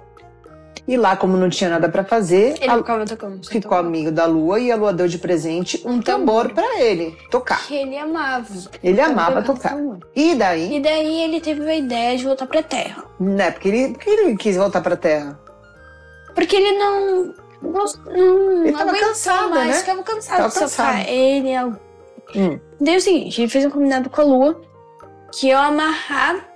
e 0.85 0.97
lá, 0.97 1.15
como 1.15 1.37
não 1.37 1.49
tinha 1.49 1.69
nada 1.69 1.87
para 1.87 2.03
fazer, 2.03 2.55
ele 2.61 2.77
ficava 2.77 3.05
tocando. 3.05 3.47
Ficou 3.47 3.77
amigo 3.77 4.11
da 4.11 4.25
Lua 4.25 4.59
e 4.59 4.69
a 4.69 4.75
Lua 4.75 4.91
deu 4.91 5.07
de 5.07 5.17
presente 5.17 5.81
um 5.85 6.01
tambor 6.01 6.53
para 6.53 6.81
ele 6.81 7.17
tocar. 7.31 7.65
Que 7.65 7.75
ele 7.75 7.97
amava. 7.97 8.47
Ele 8.83 8.99
amava 8.99 9.41
tocar. 9.41 9.77
E 10.13 10.35
daí? 10.35 10.75
E 10.75 10.79
daí 10.81 11.21
ele 11.21 11.39
teve 11.39 11.67
a 11.69 11.75
ideia 11.75 12.17
de 12.17 12.25
voltar 12.25 12.47
pra 12.47 12.61
Terra. 12.61 13.05
Né? 13.17 13.51
Porque 13.51 13.69
ele, 13.69 13.93
porque 13.93 14.09
ele 14.09 14.35
quis 14.35 14.57
voltar 14.57 14.81
pra 14.81 14.97
Terra. 14.97 15.39
Porque 16.35 16.55
ele 16.55 16.77
não. 16.77 17.33
Não, 17.61 17.85
não 18.05 18.65
ele 18.65 18.73
tava 18.73 18.91
cansado, 18.91 19.49
mais, 19.51 19.67
né? 19.67 19.73
Ficava 19.75 20.03
cansado 20.03 20.37
tava 20.37 20.49
de. 20.49 20.59
Cansado. 20.59 21.07
Ele. 21.07 21.49
É 21.49 21.65
hum. 21.65 22.59
Daí 22.81 22.95
é 22.95 22.97
o 22.97 23.01
seguinte, 23.01 23.41
ele 23.41 23.49
fez 23.49 23.65
um 23.65 23.69
combinado 23.69 24.09
com 24.09 24.19
a 24.19 24.23
Lua 24.25 24.61
que 25.31 25.49
eu 25.49 25.57
amarrar. 25.57 26.49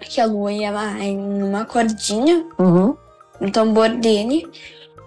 Que 0.00 0.20
a 0.20 0.24
Lua 0.24 0.50
ia 0.50 0.70
amarrar 0.70 1.02
em 1.02 1.42
uma 1.42 1.64
cordinha. 1.64 2.44
Uhum 2.58 2.96
tambor 3.48 3.88
dele 3.90 4.44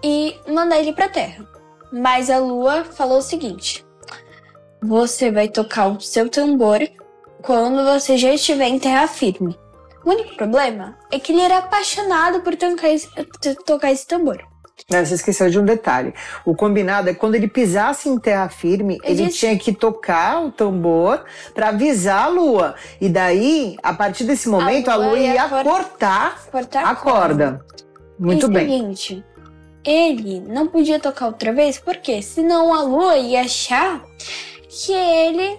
e 0.02 0.34
mandar 0.48 0.78
ele 0.78 0.94
para 0.94 1.10
Terra. 1.10 1.46
Mas 1.92 2.30
a 2.30 2.38
Lua 2.38 2.84
falou 2.84 3.18
o 3.18 3.22
seguinte: 3.22 3.84
você 4.82 5.30
vai 5.30 5.48
tocar 5.48 5.88
o 5.88 6.00
seu 6.00 6.28
tambor 6.28 6.80
quando 7.42 7.84
você 7.84 8.16
já 8.16 8.32
estiver 8.32 8.68
em 8.68 8.78
terra 8.78 9.06
firme. 9.06 9.58
O 10.04 10.10
único 10.10 10.36
problema 10.36 10.98
é 11.10 11.18
que 11.18 11.32
ele 11.32 11.40
era 11.40 11.58
apaixonado 11.58 12.40
por 12.40 12.56
tocar 12.56 12.88
esse, 12.88 13.08
tocar 13.64 13.92
esse 13.92 14.06
tambor. 14.06 14.42
Não, 14.90 15.04
você 15.04 15.14
esqueceu 15.14 15.48
de 15.48 15.58
um 15.58 15.64
detalhe. 15.64 16.12
O 16.44 16.54
combinado 16.54 17.08
é 17.08 17.14
quando 17.14 17.36
ele 17.36 17.48
pisasse 17.48 18.08
em 18.08 18.18
terra 18.18 18.48
firme, 18.48 18.98
ele, 19.02 19.22
ele 19.22 19.26
disse... 19.28 19.38
tinha 19.38 19.56
que 19.56 19.72
tocar 19.72 20.44
o 20.44 20.50
tambor 20.50 21.24
para 21.54 21.68
avisar 21.68 22.24
a 22.24 22.28
lua. 22.28 22.74
E 23.00 23.08
daí, 23.08 23.76
a 23.82 23.94
partir 23.94 24.24
desse 24.24 24.48
momento, 24.48 24.90
a 24.90 24.96
lua, 24.96 25.06
a 25.06 25.08
lua 25.10 25.18
ia, 25.18 25.34
ia 25.34 25.48
cortar, 25.48 26.44
cortar, 26.50 26.84
a 26.84 26.94
corda. 26.94 27.62
corda. 27.62 27.66
Muito 28.18 28.48
bem. 28.48 28.68
seguinte, 28.68 29.24
ele 29.84 30.40
não 30.40 30.66
podia 30.66 30.98
tocar 30.98 31.26
outra 31.26 31.52
vez, 31.52 31.78
porque 31.78 32.22
senão 32.22 32.72
a 32.72 32.82
lua 32.82 33.16
ia 33.18 33.42
achar 33.42 34.04
que 34.68 34.92
ele 34.92 35.58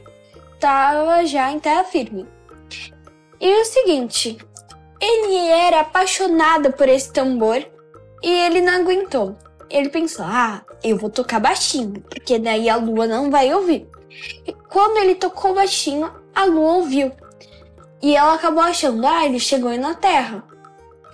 estava 0.53 1.25
já 1.25 1.51
em 1.51 1.59
terra 1.59 1.83
firme. 1.83 2.27
E 3.39 3.61
o 3.61 3.65
seguinte, 3.65 4.37
ele 4.99 5.35
era 5.35 5.81
apaixonado 5.81 6.71
por 6.71 6.89
esse 6.89 7.11
tambor 7.11 7.63
e 8.23 8.29
ele 8.29 8.61
não 8.61 8.81
aguentou. 8.81 9.37
Ele 9.69 9.89
pensou: 9.89 10.25
ah, 10.25 10.63
eu 10.83 10.97
vou 10.97 11.09
tocar 11.09 11.39
baixinho, 11.39 12.01
porque 12.01 12.39
daí 12.39 12.69
a 12.69 12.75
lua 12.77 13.05
não 13.05 13.29
vai 13.29 13.53
ouvir. 13.53 13.87
E 14.47 14.53
quando 14.53 14.97
ele 14.97 15.15
tocou 15.15 15.53
baixinho, 15.53 16.11
a 16.33 16.45
lua 16.45 16.77
ouviu. 16.77 17.11
E 18.01 18.15
ela 18.15 18.35
acabou 18.35 18.63
achando: 18.63 19.05
ah, 19.05 19.25
ele 19.25 19.39
chegou 19.39 19.75
na 19.77 19.93
terra. 19.93 20.43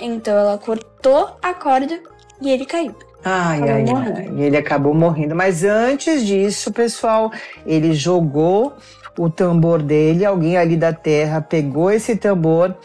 Então 0.01 0.37
ela 0.37 0.57
cortou 0.57 1.37
a 1.41 1.53
corda 1.53 1.99
e 2.41 2.49
ele 2.49 2.65
caiu. 2.65 2.95
Ai, 3.23 3.61
ai, 3.61 3.85
ai. 3.89 4.33
Ele 4.37 4.57
acabou 4.57 4.93
morrendo. 4.93 5.35
Mas 5.35 5.63
antes 5.63 6.25
disso, 6.25 6.71
pessoal, 6.73 7.31
ele 7.65 7.93
jogou 7.93 8.73
o 9.17 9.29
tambor 9.29 9.81
dele. 9.81 10.25
Alguém 10.25 10.57
ali 10.57 10.75
da 10.75 10.91
terra 10.91 11.39
pegou 11.39 11.91
esse 11.91 12.15
tambor 12.15 12.75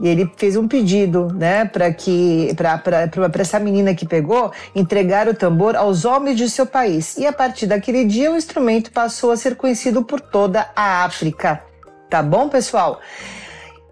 e 0.00 0.06
ele 0.06 0.30
fez 0.36 0.56
um 0.56 0.68
pedido, 0.68 1.28
né, 1.34 1.64
para 1.64 1.92
que 1.92 2.54
para 2.54 3.42
essa 3.42 3.58
menina 3.58 3.94
que 3.94 4.06
pegou 4.06 4.52
entregar 4.74 5.26
o 5.26 5.34
tambor 5.34 5.74
aos 5.74 6.04
homens 6.04 6.36
de 6.36 6.48
seu 6.48 6.66
país. 6.66 7.16
E 7.16 7.26
a 7.26 7.32
partir 7.32 7.66
daquele 7.66 8.04
dia 8.04 8.30
o 8.30 8.36
instrumento 8.36 8.92
passou 8.92 9.32
a 9.32 9.36
ser 9.36 9.56
conhecido 9.56 10.04
por 10.04 10.20
toda 10.20 10.68
a 10.76 11.04
África. 11.04 11.62
Tá 12.08 12.22
bom, 12.22 12.48
pessoal? 12.48 13.00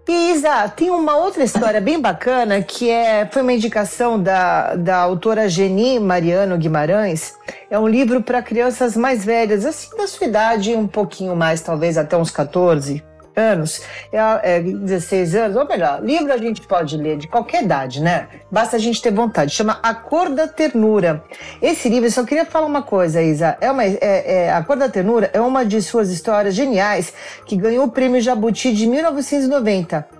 E 0.07 0.31
Isa, 0.31 0.69
tem 0.69 0.89
uma 0.89 1.17
outra 1.17 1.43
história 1.43 1.81
bem 1.81 1.99
bacana 1.99 2.61
que 2.61 2.89
é, 2.89 3.25
foi 3.25 3.41
uma 3.41 3.51
indicação 3.51 4.21
da, 4.21 4.73
da 4.75 4.97
autora 4.97 5.49
Geni 5.49 5.99
Mariano 5.99 6.57
Guimarães. 6.57 7.35
É 7.69 7.77
um 7.77 7.87
livro 7.87 8.23
para 8.23 8.41
crianças 8.41 8.95
mais 8.95 9.25
velhas, 9.25 9.65
assim 9.65 9.95
da 9.97 10.07
sua 10.07 10.27
idade, 10.27 10.73
um 10.73 10.87
pouquinho 10.87 11.35
mais, 11.35 11.59
talvez 11.59 11.97
até 11.97 12.15
uns 12.15 12.31
14 12.31 13.03
anos, 13.37 13.81
é, 14.11 14.57
é 14.57 14.59
16 14.59 15.35
anos, 15.35 15.55
ou 15.55 15.67
melhor, 15.67 16.03
livro 16.03 16.33
a 16.33 16.37
gente 16.37 16.61
pode 16.61 16.97
ler 16.97 17.17
de 17.17 17.27
qualquer 17.27 17.63
idade, 17.63 18.01
né? 18.01 18.27
Basta 18.51 18.75
a 18.75 18.79
gente 18.79 19.01
ter 19.01 19.11
vontade. 19.11 19.53
Chama 19.53 19.79
A 19.83 19.93
Cor 19.93 20.29
da 20.29 20.47
Ternura. 20.47 21.23
Esse 21.61 21.87
livro, 21.87 22.07
eu 22.07 22.11
só 22.11 22.23
queria 22.23 22.45
falar 22.45 22.65
uma 22.65 22.81
coisa, 22.81 23.21
Isa. 23.21 23.57
É 23.61 23.71
uma, 23.71 23.85
é, 23.85 23.97
é, 24.01 24.51
a 24.51 24.63
Cor 24.63 24.75
da 24.75 24.89
Ternura 24.89 25.29
é 25.31 25.39
uma 25.39 25.63
de 25.63 25.81
suas 25.81 26.09
histórias 26.09 26.55
geniais 26.55 27.13
que 27.45 27.55
ganhou 27.55 27.85
o 27.85 27.91
prêmio 27.91 28.19
Jabuti 28.19 28.73
de 28.73 28.87
1990 28.87 30.16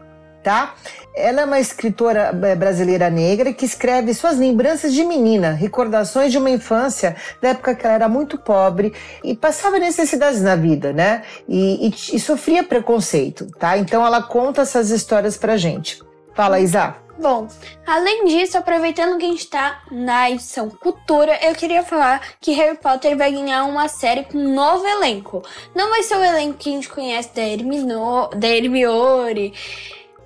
tá? 0.48 0.75
Ela 1.13 1.42
é 1.42 1.46
uma 1.46 1.60
escritora 1.60 2.32
eh, 2.42 2.56
brasileira 2.56 3.10
negra 3.10 3.51
que 3.51 3.66
escreve 3.66 4.13
suas 4.13 4.38
lembranças 4.38 4.94
de 4.94 5.04
menina, 5.04 5.51
recordações 5.51 6.32
de 6.32 6.38
uma 6.38 6.50
infância 6.50 7.18
da 7.42 7.50
época 7.50 7.75
que 7.75 7.86
ela 7.86 7.96
era 7.96 8.08
muito 8.08 8.38
pobre 8.38 8.94
e 9.22 9.36
passava 9.36 9.77
necessidades 9.77 10.42
na 10.42 10.56
vida, 10.56 10.94
né? 10.94 11.24
E, 11.50 11.89
e, 11.89 12.16
e 12.16 12.20
sofria 12.20 12.63
preconceito, 12.63 13.46
tá? 13.60 13.77
Então 13.77 14.06
ela 14.06 14.24
conta 14.24 14.62
essas 14.62 14.89
histórias 14.89 15.36
pra 15.36 15.58
gente. 15.58 16.01
Fala, 16.34 16.62
Isa. 16.62 16.96
Bom, 17.20 17.48
além 17.86 18.25
disso, 18.25 18.60
aproveitando 18.60 19.18
que 19.18 19.25
a 19.25 19.30
gente 19.30 19.39
está 19.39 19.82
na 19.92 20.30
edição 20.30 20.70
Cultura, 20.70 21.38
eu 21.44 21.56
queria 21.56 21.84
falar 21.84 22.22
que 22.39 22.51
Harry 22.51 22.77
Potter 22.77 23.18
vai 23.18 23.32
ganhar 23.32 23.63
uma 23.63 23.88
série 23.88 24.24
com 24.24 24.38
um 24.38 24.54
novo 24.54 24.86
elenco. 24.86 25.44
Não 25.74 25.89
vai 25.89 26.04
ser 26.04 26.16
o 26.16 26.24
elenco 26.24 26.60
que 26.60 26.70
a 26.70 26.74
gente 26.74 26.88
conhece 26.88 27.34
da, 27.34 27.42
Hermino, 27.42 28.30
da 28.36 28.48
Hermione, 28.48 29.51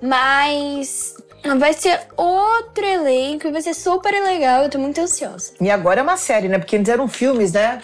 mas 0.02 1.14
vai 1.58 1.72
ser 1.72 2.00
outro 2.16 2.84
elenco 2.84 3.46
e 3.46 3.52
vai 3.52 3.62
ser 3.62 3.74
super 3.74 4.12
legal. 4.12 4.64
Eu 4.64 4.68
tô 4.68 4.78
muito 4.78 5.00
ansiosa. 5.00 5.52
E 5.60 5.70
agora 5.70 6.00
é 6.00 6.02
uma 6.02 6.16
série, 6.16 6.48
né? 6.48 6.58
Porque 6.58 6.76
antes 6.76 6.92
eram 6.92 7.06
filmes, 7.06 7.52
né? 7.52 7.80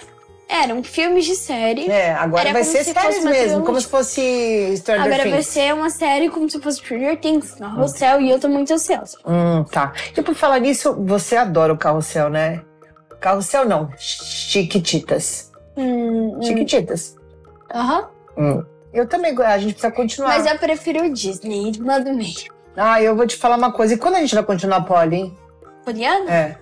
Eram 0.49 0.83
filmes 0.83 1.27
de 1.27 1.37
série. 1.37 1.91
É, 1.91 2.13
agora 2.15 2.49
Era 2.49 2.53
vai 2.55 2.65
ser 2.65 2.83
séries 2.83 3.23
mesmo, 3.23 3.63
como 3.63 3.79
se 3.79 3.87
fosse 3.87 4.75
Stranger 4.79 5.05
agora 5.05 5.23
Things. 5.23 5.35
vai 5.35 5.43
ser 5.43 5.75
uma 5.75 5.91
série 5.91 6.31
como 6.31 6.49
se 6.49 6.59
fosse 6.59 6.79
Stranger 6.79 7.21
Things, 7.21 7.53
Carrossel, 7.53 8.19
hum. 8.19 8.21
e 8.23 8.31
eu 8.31 8.41
tô 8.41 8.49
muito 8.49 8.73
ansiosa. 8.73 9.19
Hum, 9.27 9.63
tá. 9.65 9.93
E 10.17 10.23
por 10.23 10.35
falar 10.35 10.59
nisso, 10.59 10.95
você 11.05 11.37
adora 11.37 11.73
o 11.73 11.77
Carrossel, 11.77 12.31
né? 12.31 12.63
Carrossel 13.21 13.67
não, 13.67 13.91
Chiquititas. 13.99 15.53
Hum, 15.77 16.39
hum. 16.39 16.43
Chiquititas. 16.43 17.15
Aham. 17.75 18.09
Hum. 18.39 18.65
Eu 18.93 19.07
também, 19.07 19.37
a 19.43 19.59
gente 19.59 19.73
precisa 19.73 19.93
continuar. 19.93 20.31
Mas 20.31 20.47
eu 20.47 20.59
prefiro 20.59 21.05
o 21.05 21.13
Disney, 21.13 21.69
irmã 21.69 22.01
do 22.01 22.13
meio. 22.13 22.53
Ah, 22.77 23.03
eu 23.03 23.17
vou 23.17 23.27
te 23.27 23.37
falar 23.37 23.57
uma 23.57 23.73
coisa. 23.73 23.95
E 23.95 23.99
quando 23.99 24.15
a 24.15 24.21
gente 24.21 24.35
vai 24.35 24.45
continuar 24.45 24.83
Polly, 24.83 25.17
hein? 25.17 25.39
Poliana? 25.85 26.31
É. 26.31 26.57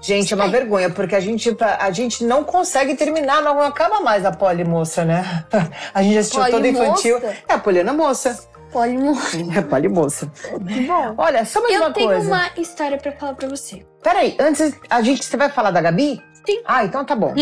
Gente, 0.00 0.32
é 0.32 0.36
uma 0.36 0.48
vergonha, 0.48 0.90
porque 0.90 1.14
a 1.14 1.20
gente, 1.20 1.56
a 1.60 1.90
gente 1.92 2.24
não 2.24 2.42
consegue 2.42 2.96
terminar, 2.96 3.40
não 3.40 3.60
acaba 3.60 4.00
mais 4.00 4.24
a 4.24 4.32
Polly 4.32 4.64
moça, 4.64 5.04
né? 5.04 5.44
A 5.94 6.02
gente 6.02 6.18
assistiu 6.18 6.44
toda 6.50 6.66
infantil. 6.66 7.20
É 7.48 7.54
a 7.54 7.58
Poliana 7.58 7.92
moça. 7.92 8.48
Polly 8.72 8.98
moça. 8.98 9.38
É 9.56 9.62
Polly 9.62 9.88
moça. 9.88 10.32
Bom, 10.50 11.14
Olha, 11.16 11.44
só 11.44 11.62
mais 11.62 11.76
uma 11.76 11.92
coisa. 11.92 12.14
Eu 12.14 12.18
tenho 12.18 12.26
uma 12.26 12.50
história 12.56 12.98
pra 12.98 13.12
falar 13.12 13.34
pra 13.34 13.48
você. 13.48 13.86
Peraí, 14.02 14.36
antes, 14.40 14.74
a 14.90 15.00
gente, 15.02 15.24
você 15.24 15.36
vai 15.36 15.48
falar 15.48 15.70
da 15.70 15.80
Gabi? 15.80 16.20
Sim. 16.44 16.60
Ah, 16.64 16.84
então 16.84 17.04
tá 17.04 17.14
bom. 17.14 17.32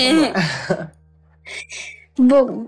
bom, 2.18 2.66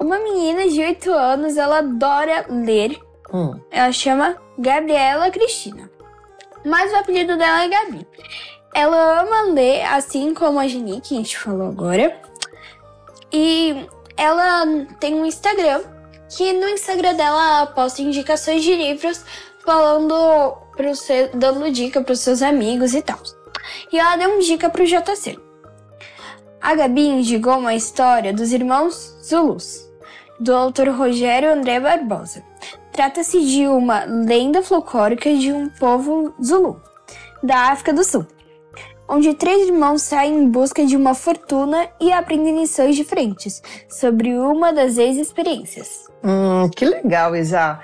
uma 0.00 0.18
menina 0.18 0.66
de 0.68 0.80
8 0.80 1.12
anos, 1.12 1.56
ela 1.56 1.78
adora 1.78 2.46
ler. 2.48 2.98
Hum. 3.32 3.60
Ela 3.70 3.92
chama 3.92 4.36
Gabriela 4.58 5.30
Cristina. 5.30 5.90
Mas 6.64 6.92
o 6.92 6.96
apelido 6.96 7.36
dela 7.36 7.64
é 7.64 7.68
Gabi. 7.68 8.06
Ela 8.74 9.20
ama 9.20 9.52
ler, 9.52 9.82
assim 9.84 10.34
como 10.34 10.58
a 10.58 10.66
Geni, 10.66 11.00
que 11.00 11.14
a 11.14 11.18
gente 11.18 11.38
falou 11.38 11.68
agora. 11.68 12.20
E 13.32 13.86
ela 14.16 14.64
tem 14.98 15.14
um 15.14 15.24
Instagram, 15.24 15.82
que 16.28 16.52
no 16.52 16.68
Instagram 16.68 17.14
dela 17.14 17.66
posta 17.66 18.02
indicações 18.02 18.62
de 18.62 18.74
livros, 18.74 19.24
falando 19.64 20.56
pro 20.76 20.94
seu, 20.94 21.30
dando 21.34 21.70
dica 21.70 22.00
para 22.00 22.12
os 22.12 22.20
seus 22.20 22.42
amigos 22.42 22.94
e 22.94 23.02
tal. 23.02 23.18
E 23.92 23.98
ela 23.98 24.16
deu 24.16 24.30
uma 24.30 24.40
dica 24.40 24.70
pro 24.70 24.84
JC. 24.84 25.38
A 26.60 26.70
A 26.70 26.74
Gabi 26.74 27.06
indicou 27.06 27.58
uma 27.58 27.74
história 27.74 28.32
dos 28.32 28.52
irmãos 28.52 29.16
Zulus, 29.24 29.89
do 30.40 30.54
autor 30.54 30.88
Rogério 30.88 31.52
André 31.52 31.78
Barbosa. 31.78 32.42
Trata-se 32.90 33.44
de 33.44 33.68
uma 33.68 34.04
lenda 34.04 34.62
folclórica 34.62 35.32
de 35.34 35.52
um 35.52 35.68
povo 35.68 36.34
Zulu, 36.42 36.80
da 37.42 37.70
África 37.70 37.92
do 37.92 38.02
Sul, 38.02 38.26
onde 39.08 39.34
três 39.34 39.68
irmãos 39.68 40.02
saem 40.02 40.34
em 40.34 40.48
busca 40.48 40.84
de 40.84 40.96
uma 40.96 41.14
fortuna 41.14 41.88
e 42.00 42.10
aprendem 42.10 42.58
lições 42.58 42.96
diferentes 42.96 43.62
sobre 43.88 44.34
uma 44.34 44.72
das 44.72 44.96
ex-experiências. 44.96 46.08
Hum, 46.24 46.68
que 46.74 46.84
legal, 46.84 47.36
Isa. 47.36 47.78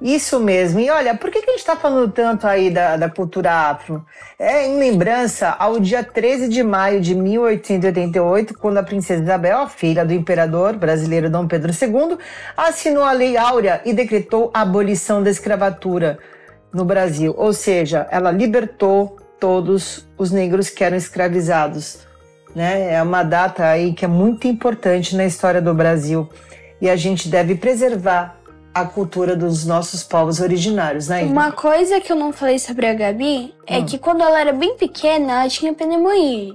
Isso 0.00 0.38
mesmo. 0.38 0.78
E 0.78 0.90
olha, 0.90 1.16
por 1.16 1.30
que, 1.30 1.38
a 1.38 1.40
gente 1.40 1.58
está 1.58 1.74
falando 1.74 2.12
tanto 2.12 2.46
aí 2.46 2.70
da, 2.70 2.96
da 2.96 3.08
cultura 3.08 3.50
afro? 3.50 4.04
É 4.38 4.66
em 4.66 4.78
lembrança 4.78 5.56
ao 5.58 5.80
dia 5.80 6.04
13 6.04 6.48
de 6.48 6.62
maio 6.62 7.00
de 7.00 7.14
1888, 7.14 8.58
quando 8.58 8.76
a 8.76 8.82
princesa 8.82 9.22
Isabel, 9.22 9.66
filha 9.68 10.04
do 10.04 10.12
imperador 10.12 10.76
brasileiro 10.76 11.30
Dom 11.30 11.46
Pedro 11.46 11.72
II, 11.72 12.18
assinou 12.54 13.04
a 13.04 13.12
Lei 13.12 13.38
Áurea 13.38 13.80
e 13.86 13.94
decretou 13.94 14.50
a 14.52 14.60
abolição 14.60 15.22
da 15.22 15.30
escravatura 15.30 16.18
no 16.72 16.84
Brasil. 16.84 17.34
Ou 17.36 17.54
seja, 17.54 18.06
ela 18.10 18.30
libertou 18.30 19.16
todos 19.40 20.06
os 20.18 20.30
negros 20.30 20.68
que 20.68 20.84
eram 20.84 20.96
escravizados. 20.96 22.00
Né? 22.54 22.94
É 22.94 23.02
uma 23.02 23.22
data 23.22 23.66
aí 23.66 23.94
que 23.94 24.04
é 24.04 24.08
muito 24.08 24.46
importante 24.46 25.16
na 25.16 25.24
história 25.24 25.62
do 25.62 25.72
Brasil 25.72 26.28
e 26.80 26.90
a 26.90 26.96
gente 26.96 27.28
deve 27.28 27.54
preservar 27.54 28.36
a 28.80 28.84
cultura 28.84 29.34
dos 29.34 29.64
nossos 29.64 30.02
povos 30.04 30.40
originários, 30.40 31.08
né? 31.08 31.22
Ida? 31.22 31.32
Uma 31.32 31.50
coisa 31.52 32.00
que 32.00 32.12
eu 32.12 32.16
não 32.16 32.32
falei 32.32 32.58
sobre 32.58 32.86
a 32.86 32.94
Gabi 32.94 33.54
é 33.66 33.78
Hum. 33.78 33.86
que 33.86 33.98
quando 33.98 34.22
ela 34.22 34.38
era 34.40 34.52
bem 34.52 34.76
pequena, 34.76 35.40
ela 35.40 35.48
tinha 35.48 35.72
pneumonia. 35.72 36.54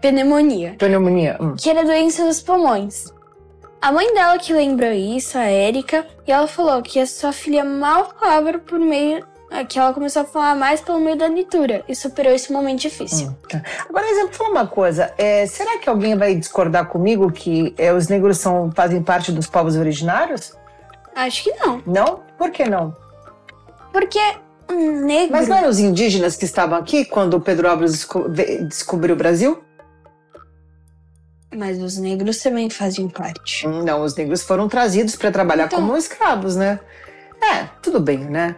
Pneumonia. 0.00 0.74
Pneumonia. 0.78 1.36
Hum. 1.40 1.54
que 1.56 1.68
era 1.70 1.84
doença 1.84 2.24
dos 2.24 2.40
pulmões. 2.40 3.12
A 3.80 3.92
mãe 3.92 4.12
dela 4.14 4.38
que 4.38 4.52
lembrou 4.52 4.90
isso, 4.90 5.36
a 5.38 5.44
Érica, 5.44 6.06
e 6.26 6.32
ela 6.32 6.46
falou 6.48 6.80
que 6.82 6.98
a 6.98 7.06
sua 7.06 7.32
filha 7.32 7.64
mal 7.64 8.12
falava 8.18 8.58
por 8.58 8.78
meio. 8.78 9.24
que 9.68 9.78
ela 9.78 9.92
começou 9.94 10.22
a 10.22 10.24
falar 10.24 10.56
mais 10.56 10.80
pelo 10.80 10.98
meio 11.00 11.16
da 11.16 11.28
leitura 11.28 11.84
e 11.88 11.94
superou 11.94 12.32
esse 12.32 12.52
momento 12.52 12.80
difícil. 12.80 13.28
Hum, 13.28 13.34
tá. 13.48 13.62
Agora, 13.88 14.06
exemplo, 14.10 14.34
fala 14.34 14.50
uma 14.50 14.66
coisa. 14.66 15.12
é, 15.16 15.46
será 15.46 15.78
que 15.78 15.88
alguém 15.88 16.16
vai 16.16 16.34
discordar 16.34 16.86
comigo 16.88 17.30
que 17.30 17.72
é, 17.78 17.92
os 17.92 18.08
negros 18.08 18.38
são, 18.38 18.72
fazem 18.74 19.00
parte 19.02 19.30
dos 19.30 19.46
povos 19.46 19.76
originários? 19.76 20.52
Acho 21.16 21.42
que 21.44 21.52
não. 21.54 21.82
Não? 21.86 22.20
Por 22.38 22.50
que 22.50 22.64
não? 22.68 22.94
Porque 23.92 24.20
negro. 24.70 25.32
Mas 25.32 25.48
não 25.48 25.56
eram 25.56 25.68
os 25.68 25.78
indígenas 25.78 26.36
que 26.36 26.44
estavam 26.44 26.78
aqui 26.78 27.04
quando 27.04 27.34
o 27.34 27.40
Pedro 27.40 27.68
Álvares 27.68 27.92
desco- 27.92 28.28
descobriu 28.28 29.14
o 29.14 29.18
Brasil? 29.18 29.62
Mas 31.54 31.80
os 31.80 31.96
negros 31.96 32.38
também 32.42 32.68
fazem 32.68 33.08
parte. 33.08 33.66
Hum, 33.66 33.82
Não, 33.82 34.02
os 34.02 34.14
negros 34.14 34.42
foram 34.42 34.68
trazidos 34.68 35.16
para 35.16 35.30
trabalhar 35.30 35.66
Então. 35.66 35.80
como 35.80 35.96
escravos, 35.96 36.54
né? 36.56 36.78
É, 37.40 37.64
tudo 37.80 37.98
bem, 38.00 38.18
né? 38.18 38.56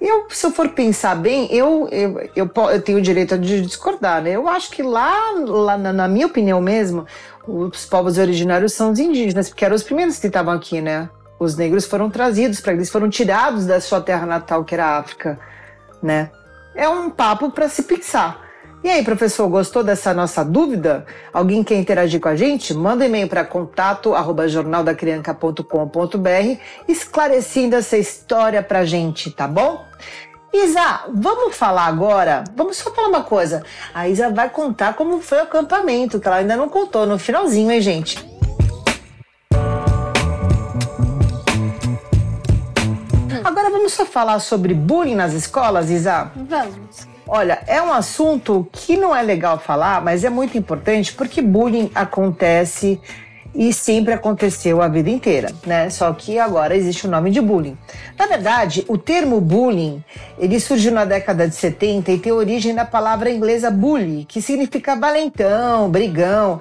Eu, 0.00 0.26
se 0.30 0.46
eu 0.46 0.50
for 0.50 0.68
pensar 0.70 1.14
bem, 1.16 1.46
eu, 1.52 1.88
eu, 1.90 2.18
eu, 2.36 2.50
eu 2.70 2.82
tenho 2.82 2.98
o 2.98 3.02
direito 3.02 3.36
de 3.38 3.60
discordar, 3.62 4.22
né? 4.22 4.30
Eu 4.32 4.46
acho 4.48 4.70
que 4.70 4.82
lá, 4.82 5.14
lá 5.46 5.76
na, 5.76 5.92
na 5.92 6.08
minha 6.08 6.26
opinião 6.26 6.60
mesmo, 6.60 7.06
os 7.46 7.84
povos 7.86 8.16
originários 8.18 8.72
são 8.74 8.92
os 8.92 8.98
indígenas, 8.98 9.48
porque 9.48 9.64
eram 9.64 9.74
os 9.76 9.82
primeiros 9.82 10.18
que 10.18 10.26
estavam 10.26 10.52
aqui, 10.54 10.80
né? 10.80 11.08
Os 11.44 11.56
negros 11.56 11.84
foram 11.84 12.08
trazidos 12.08 12.60
para 12.60 12.72
eles 12.72 12.90
foram 12.90 13.10
tirados 13.10 13.66
da 13.66 13.80
sua 13.80 14.00
terra 14.00 14.24
natal, 14.24 14.64
que 14.64 14.74
era 14.74 14.86
a 14.86 14.98
África, 14.98 15.38
né? 16.02 16.30
É 16.74 16.88
um 16.88 17.10
papo 17.10 17.50
para 17.50 17.68
se 17.68 17.82
pensar. 17.82 18.42
E 18.82 18.90
aí, 18.90 19.04
professor, 19.04 19.48
gostou 19.48 19.82
dessa 19.82 20.12
nossa 20.12 20.44
dúvida? 20.44 21.06
Alguém 21.32 21.64
quer 21.64 21.76
interagir 21.76 22.20
com 22.20 22.28
a 22.28 22.36
gente? 22.36 22.74
Manda 22.74 23.06
e-mail 23.06 23.28
para 23.28 23.44
contato 23.44 24.14
arroba 24.14 24.46
jornaldacrianca.com.br 24.46 26.60
esclarecendo 26.86 27.76
essa 27.76 27.96
história 27.96 28.62
pra 28.62 28.84
gente, 28.84 29.30
tá 29.30 29.48
bom? 29.48 29.86
Isa, 30.52 31.04
vamos 31.12 31.56
falar 31.56 31.86
agora? 31.86 32.44
Vamos 32.54 32.76
só 32.76 32.92
falar 32.92 33.08
uma 33.08 33.22
coisa. 33.22 33.64
A 33.92 34.08
Isa 34.08 34.30
vai 34.30 34.50
contar 34.50 34.94
como 34.94 35.20
foi 35.20 35.38
o 35.38 35.42
acampamento, 35.42 36.20
que 36.20 36.28
ela 36.28 36.36
ainda 36.36 36.56
não 36.56 36.68
contou 36.68 37.06
no 37.06 37.18
finalzinho, 37.18 37.72
hein, 37.72 37.80
gente? 37.80 38.33
Agora 43.64 43.78
vamos 43.78 43.94
só 43.94 44.04
falar 44.04 44.40
sobre 44.40 44.74
bullying 44.74 45.14
nas 45.14 45.32
escolas, 45.32 45.88
Isa? 45.88 46.30
Vamos. 46.36 47.08
Olha, 47.26 47.62
é 47.66 47.80
um 47.80 47.94
assunto 47.94 48.68
que 48.70 48.94
não 48.94 49.16
é 49.16 49.22
legal 49.22 49.58
falar, 49.58 50.04
mas 50.04 50.22
é 50.22 50.28
muito 50.28 50.58
importante 50.58 51.14
porque 51.14 51.40
bullying 51.40 51.90
acontece 51.94 53.00
e 53.54 53.72
sempre 53.72 54.12
aconteceu 54.12 54.82
a 54.82 54.88
vida 54.88 55.08
inteira, 55.08 55.50
né? 55.64 55.88
Só 55.88 56.12
que 56.12 56.38
agora 56.38 56.76
existe 56.76 57.06
o 57.06 57.10
nome 57.10 57.30
de 57.30 57.40
bullying. 57.40 57.78
Na 58.18 58.26
verdade, 58.26 58.84
o 58.86 58.98
termo 58.98 59.40
bullying, 59.40 60.04
ele 60.38 60.60
surgiu 60.60 60.92
na 60.92 61.06
década 61.06 61.48
de 61.48 61.54
70 61.54 62.12
e 62.12 62.18
tem 62.18 62.32
origem 62.32 62.74
na 62.74 62.84
palavra 62.84 63.30
inglesa 63.30 63.70
bully, 63.70 64.26
que 64.26 64.42
significa 64.42 64.94
valentão, 64.94 65.88
brigão, 65.88 66.60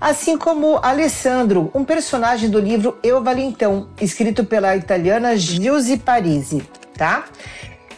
assim 0.00 0.38
como 0.38 0.78
Alessandro, 0.82 1.70
um 1.74 1.84
personagem 1.84 2.48
do 2.48 2.58
livro 2.58 2.98
Eu 3.02 3.22
Valentão, 3.22 3.88
escrito 4.00 4.44
pela 4.44 4.74
italiana 4.74 5.36
Gilze 5.36 5.98
Parisi, 5.98 6.62
tá? 6.96 7.24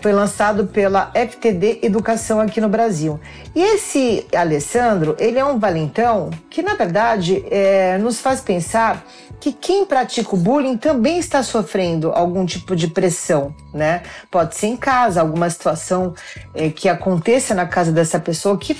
Foi 0.01 0.13
lançado 0.13 0.67
pela 0.67 1.13
FTD 1.15 1.79
Educação 1.81 2.41
aqui 2.41 2.61
no 2.61 2.69
Brasil. 2.69 3.21
E 3.55 3.63
esse 3.63 4.27
Alessandro, 4.35 5.15
ele 5.17 5.39
é 5.39 5.45
um 5.45 5.61
valentão 5.61 6.29
que, 6.51 6.61
na 6.61 6.75
verdade, 6.75 7.45
é, 7.49 7.97
nos 7.99 8.21
faz 8.21 8.41
pensar 8.41 9.05
que 9.39 9.53
quem 9.53 9.87
pratica 9.87 10.35
o 10.35 10.39
bullying 10.39 10.77
também 10.77 11.19
está 11.19 11.41
sofrendo 11.45 12.11
algum 12.11 12.45
tipo 12.45 12.75
de 12.75 12.89
pressão, 12.89 13.55
né? 13.73 14.03
Pode 14.29 14.57
ser 14.57 14.67
em 14.67 14.77
casa, 14.77 15.21
alguma 15.21 15.49
situação 15.49 16.15
é, 16.53 16.69
que 16.69 16.89
aconteça 16.89 17.55
na 17.55 17.67
casa 17.67 17.93
dessa 17.93 18.19
pessoa 18.19 18.59
que, 18.59 18.77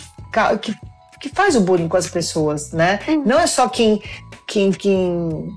que, 0.61 0.75
que 1.23 1.29
faz 1.29 1.55
o 1.55 1.61
bullying 1.61 1.89
com 1.89 1.97
as 1.97 2.09
pessoas, 2.09 2.73
né? 2.73 2.99
Não 3.25 3.39
é 3.39 3.47
só 3.47 3.69
quem, 3.69 4.03
quem, 4.45 4.73
quem, 4.73 5.55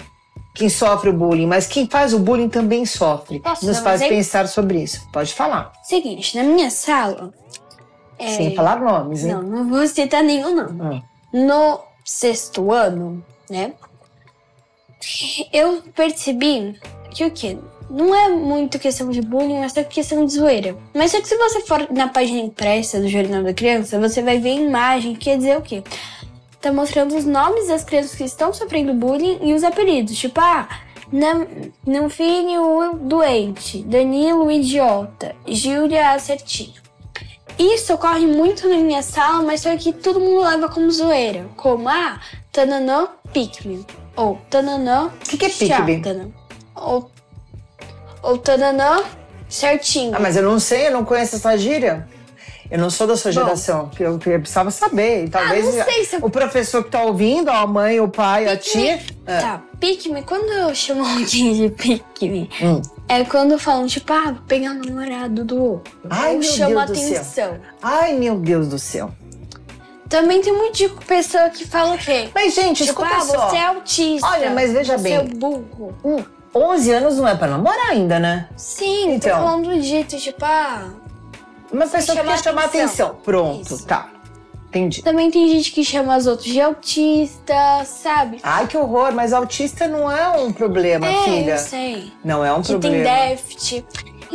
quem 0.53 0.69
sofre 0.69 1.09
o 1.09 1.13
bullying, 1.13 1.47
mas 1.47 1.65
quem 1.65 1.87
faz 1.89 2.13
o 2.13 2.19
bullying 2.19 2.49
também 2.49 2.85
sofre. 2.85 3.39
Posso 3.39 3.65
Nos 3.65 3.79
faz 3.79 4.01
pensar 4.01 4.47
sobre 4.47 4.83
isso. 4.83 5.01
Pode 5.11 5.33
falar. 5.33 5.73
Seguinte, 5.83 6.37
na 6.37 6.43
minha 6.43 6.69
sala. 6.69 7.33
é, 8.19 8.27
Sem 8.37 8.55
falar 8.55 8.79
nomes, 8.79 9.23
hein? 9.25 9.33
Não, 9.33 9.41
não 9.41 9.67
vou 9.67 9.87
citar 9.87 10.23
nenhum, 10.23 10.53
não. 10.55 10.91
Hum. 10.93 11.01
No 11.33 11.79
sexto 12.05 12.71
ano, 12.71 13.25
né? 13.49 13.73
Eu 15.51 15.81
percebi 15.95 16.79
que 17.09 17.25
o 17.25 17.31
quê? 17.31 17.57
Não 17.89 18.13
é 18.15 18.29
muito 18.29 18.79
questão 18.79 19.09
de 19.09 19.21
bullying, 19.21 19.59
mas 19.59 19.75
é 19.77 19.83
questão 19.83 20.25
de 20.25 20.33
zoeira. 20.33 20.75
Mas 20.93 21.11
só 21.11 21.21
que 21.21 21.27
se 21.27 21.37
você 21.37 21.61
for 21.61 21.87
na 21.91 22.07
página 22.07 22.39
impressa 22.39 22.99
do 22.99 23.07
Jornal 23.07 23.43
da 23.43 23.53
Criança, 23.53 23.99
você 23.99 24.21
vai 24.21 24.39
ver 24.39 24.49
a 24.49 24.61
imagem 24.61 25.13
que 25.13 25.25
quer 25.25 25.37
dizer 25.37 25.57
o 25.57 25.61
quê? 25.61 25.83
Tá 26.61 26.73
mostrando 26.73 27.15
os 27.15 27.25
nomes 27.25 27.67
das 27.67 27.83
crianças 27.83 28.15
que 28.15 28.23
estão 28.23 28.51
sofrendo 28.53 28.93
bullying 28.93 29.37
e 29.43 29.53
os 29.53 29.63
apelidos. 29.63 30.17
Tipo, 30.17 30.39
ah, 30.41 30.67
Nam- 31.11 31.45
Nanfine 31.85 32.55
doente, 33.01 33.83
Danilo 33.83 34.45
o 34.45 34.51
idiota, 34.51 35.35
Júlia 35.47 36.11
a 36.11 36.19
certinho. 36.19 36.83
Isso 37.57 37.93
ocorre 37.93 38.25
muito 38.25 38.67
na 38.67 38.77
minha 38.77 39.01
sala, 39.03 39.41
mas 39.43 39.61
só 39.61 39.75
que 39.77 39.93
todo 39.93 40.19
mundo 40.19 40.41
leva 40.41 40.67
como 40.67 40.89
zoeira. 40.91 41.45
Como, 41.55 41.87
ah, 41.87 42.19
Tananã 42.51 43.07
Pikmin. 43.31 43.85
Ou 44.17 44.39
Tananã 44.49 45.05
O 45.07 45.29
que, 45.29 45.37
que 45.37 45.45
é 45.45 45.49
Pikmin? 45.49 46.33
Ou, 46.75 47.09
ou 48.25 48.37
Tananã 48.37 49.03
certinho. 49.47 50.13
Ah, 50.15 50.19
mas 50.19 50.35
eu 50.35 50.43
não 50.43 50.59
sei, 50.59 50.87
eu 50.87 50.91
não 50.91 51.05
conheço 51.05 51.35
essa 51.35 51.57
gíria. 51.57 52.07
Eu 52.71 52.79
não 52.79 52.89
sou 52.89 53.05
da 53.05 53.15
sua 53.15 53.31
Bom. 53.31 53.41
geração, 53.43 53.89
que 53.89 54.01
eu, 54.01 54.13
eu 54.13 54.39
precisava 54.39 54.71
saber. 54.71 55.25
E 55.25 55.29
talvez 55.29 55.63
não 55.65 55.83
sei 55.85 56.03
se 56.03 56.15
eu- 56.15 56.25
o 56.25 56.29
professor 56.31 56.83
que 56.83 56.89
tá 56.89 57.03
ouvindo, 57.03 57.49
a 57.49 57.65
mãe, 57.67 57.99
o 57.99 58.07
pai, 58.07 58.47
a 58.47 58.57
tia. 58.57 58.99
É. 59.27 59.39
Tá, 59.39 59.61
Pikmin, 59.79 60.23
quando 60.23 60.51
eu 60.51 60.73
chamo 60.73 61.05
alguém 61.05 61.53
de 61.53 61.69
Pikmin, 61.69 62.49
Hum. 62.63 62.81
é 63.07 63.23
quando 63.23 63.59
falam, 63.59 63.85
tipo, 63.85 64.11
ah, 64.11 64.31
vou 64.31 64.41
pegar 64.47 64.71
o 64.71 64.73
namorado 64.83 65.45
do 65.45 65.63
outro. 65.63 65.93
Ai, 66.09 66.33
Ou 66.33 66.39
meu 66.39 66.49
chama 66.51 66.85
Deus 66.87 66.89
do 66.89 66.95
céu. 67.05 67.17
atenção. 67.17 67.59
Ai, 67.83 68.13
meu 68.13 68.35
Deus 68.39 68.67
do 68.67 68.79
céu. 68.79 69.11
Também 70.09 70.41
tem 70.41 70.53
muito 70.53 70.75
de 70.77 70.89
pessoa 71.05 71.49
que 71.49 71.65
fala 71.67 71.95
o 71.95 71.97
quê? 71.99 72.29
Mas, 72.33 72.53
gente, 72.55 72.83
Tipo, 72.85 73.03
escuta 73.03 73.15
ah, 73.15 73.21
só. 73.21 73.49
você 73.49 73.55
é 73.57 73.65
autista. 73.65 74.27
Olha, 74.27 74.49
mas 74.51 74.71
veja 74.71 74.97
você 74.97 75.03
bem. 75.03 75.15
é 75.17 75.23
burro. 75.23 75.95
Hum, 76.03 76.23
11 76.55 76.91
anos 76.91 77.17
não 77.17 77.27
é 77.27 77.35
pra 77.35 77.47
namorar 77.47 77.89
ainda, 77.89 78.19
né? 78.19 78.47
Sim, 78.55 79.13
Então. 79.15 79.37
tô 79.37 79.43
falando 79.45 79.69
do 79.69 79.81
jeito, 79.81 80.15
tipo, 80.17 80.43
ah... 80.45 80.89
Uma 81.71 81.85
pessoa 81.87 82.15
que 82.15 82.23
chamar 82.23 82.37
quer 82.37 82.43
chamar 82.43 82.65
atenção. 82.65 82.85
atenção. 83.07 83.15
Pronto, 83.23 83.73
Isso. 83.73 83.85
tá. 83.85 84.09
Entendi. 84.69 85.01
Também 85.03 85.31
tem 85.31 85.47
gente 85.49 85.71
que 85.71 85.83
chama 85.83 86.15
os 86.17 86.27
outros 86.27 86.47
de 86.51 86.59
autista, 86.61 87.83
sabe? 87.85 88.39
Ai, 88.43 88.67
que 88.67 88.77
horror, 88.77 89.13
mas 89.13 89.31
autista 89.33 89.87
não 89.87 90.11
é 90.11 90.29
um 90.37 90.51
problema, 90.51 91.07
é, 91.07 91.23
filha. 91.23 91.51
eu 91.53 91.57
sei. 91.57 92.11
Não 92.23 92.43
é 92.43 92.53
um 92.53 92.61
Que 92.61 92.67
tem 92.69 92.79
problema. 92.79 93.03
déficit. 93.05 93.85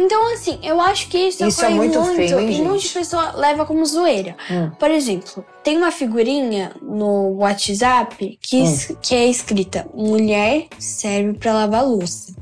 Então, 0.04 0.32
assim, 0.32 0.58
eu 0.62 0.80
acho 0.80 1.08
que 1.08 1.18
isso, 1.18 1.44
Isso 1.46 1.60
é 1.62 1.64
ocorre 1.68 1.76
muito 1.78 2.00
muito 2.00 2.16
feio, 2.16 2.40
hein, 2.40 2.58
e 2.58 2.62
muita 2.62 2.88
pessoa 2.88 3.32
leva 3.32 3.66
como 3.66 3.84
zoeira. 3.84 4.36
Hum. 4.50 4.70
Por 4.78 4.90
exemplo, 4.90 5.44
tem 5.62 5.76
uma 5.76 5.90
figurinha 5.92 6.72
no 6.80 7.36
WhatsApp 7.36 8.38
que, 8.40 8.62
Hum. 8.62 8.96
que 9.02 9.14
é 9.14 9.26
escrita 9.26 9.86
Mulher 9.94 10.66
serve 10.78 11.34
pra 11.34 11.52
lavar 11.52 11.84
louça. 11.86 12.34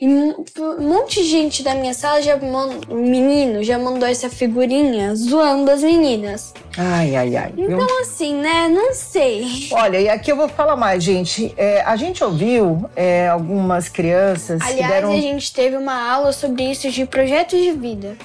E 0.00 0.08
um 0.08 0.44
monte 0.80 1.22
de 1.22 1.28
gente 1.28 1.62
da 1.62 1.74
minha 1.74 1.94
sala 1.94 2.20
já 2.20 2.36
mandou, 2.36 2.96
menino 2.96 3.62
já 3.62 3.78
mandou 3.78 4.08
essa 4.08 4.28
figurinha 4.28 5.14
zoando 5.14 5.70
as 5.70 5.82
meninas. 5.82 6.52
Ai, 6.76 7.14
ai, 7.14 7.36
ai. 7.36 7.54
Então, 7.56 8.00
assim, 8.00 8.34
né? 8.34 8.68
Não 8.68 8.92
sei. 8.92 9.68
Olha, 9.70 10.00
e 10.00 10.08
aqui 10.08 10.32
eu 10.32 10.36
vou 10.36 10.48
falar 10.48 10.74
mais, 10.74 11.02
gente. 11.02 11.54
É, 11.56 11.80
a 11.82 11.94
gente 11.94 12.24
ouviu 12.24 12.90
é, 12.96 13.28
algumas 13.28 13.88
crianças 13.88 14.60
que 14.60 14.68
Aliás, 14.72 14.92
deram. 14.92 15.12
a 15.12 15.16
gente 15.20 15.52
teve 15.52 15.76
uma 15.76 16.10
aula 16.12 16.32
sobre 16.32 16.64
isso 16.64 16.90
de 16.90 17.06
projetos 17.06 17.62
de 17.62 17.70
vida. 17.70 18.16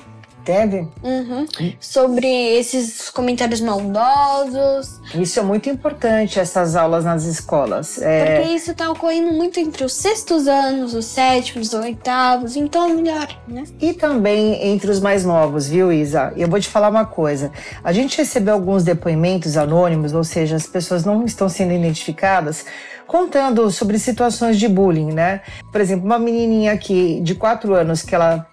Teve? 0.49 0.87
Uhum. 1.03 1.45
Sobre 1.79 2.25
esses 2.25 3.11
comentários 3.11 3.61
maldosos. 3.61 4.99
Isso 5.13 5.39
é 5.39 5.43
muito 5.43 5.69
importante, 5.69 6.39
essas 6.39 6.75
aulas 6.75 7.05
nas 7.05 7.25
escolas. 7.25 8.01
É, 8.01 8.39
Porque 8.39 8.53
isso 8.55 8.73
tá 8.73 8.89
ocorrendo 8.89 9.31
muito 9.31 9.59
entre 9.59 9.83
os 9.83 9.93
sextos 9.93 10.47
anos, 10.47 10.95
os 10.95 11.05
sétimos, 11.05 11.67
os 11.67 11.73
oitavos. 11.75 12.55
Então 12.55 12.89
é 12.89 12.93
melhor, 12.95 13.27
né? 13.47 13.63
E 13.79 13.93
também 13.93 14.71
entre 14.71 14.89
os 14.89 14.99
mais 14.99 15.23
novos, 15.23 15.69
viu, 15.69 15.93
Isa? 15.93 16.33
E 16.35 16.41
eu 16.41 16.49
vou 16.49 16.59
te 16.59 16.67
falar 16.67 16.89
uma 16.89 17.05
coisa. 17.05 17.51
A 17.83 17.93
gente 17.93 18.17
recebeu 18.17 18.55
alguns 18.55 18.83
depoimentos 18.83 19.55
anônimos, 19.55 20.15
ou 20.15 20.23
seja, 20.23 20.55
as 20.55 20.65
pessoas 20.65 21.05
não 21.05 21.25
estão 21.25 21.47
sendo 21.47 21.73
identificadas, 21.73 22.65
contando 23.05 23.69
sobre 23.69 23.99
situações 23.99 24.57
de 24.57 24.67
bullying, 24.67 25.11
né? 25.11 25.41
Por 25.71 25.79
exemplo, 25.79 26.07
uma 26.07 26.17
menininha 26.17 26.71
aqui 26.71 27.19
de 27.21 27.35
quatro 27.35 27.75
anos 27.75 28.01
que 28.01 28.15
ela 28.15 28.47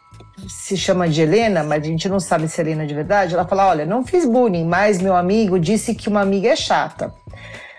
se 0.49 0.77
chama 0.77 1.09
de 1.09 1.23
Helena, 1.23 1.63
mas 1.63 1.83
a 1.83 1.87
gente 1.87 2.09
não 2.09 2.21
sabe 2.21 2.49
se 2.49 2.61
é 2.61 2.65
Helena 2.65 2.87
de 2.87 2.95
verdade. 2.95 3.35
Ela 3.35 3.47
fala: 3.47 3.69
Olha, 3.69 3.87
não 3.87 4.05
fiz 4.05 4.25
bullying, 4.25 4.65
mas 4.65 5.01
meu 5.01 5.17
amigo 5.17 5.59
disse 5.59 5.95
que 5.95 6.09
uma 6.09 6.21
amiga 6.21 6.49
é 6.49 6.57
chata. 6.57 7.13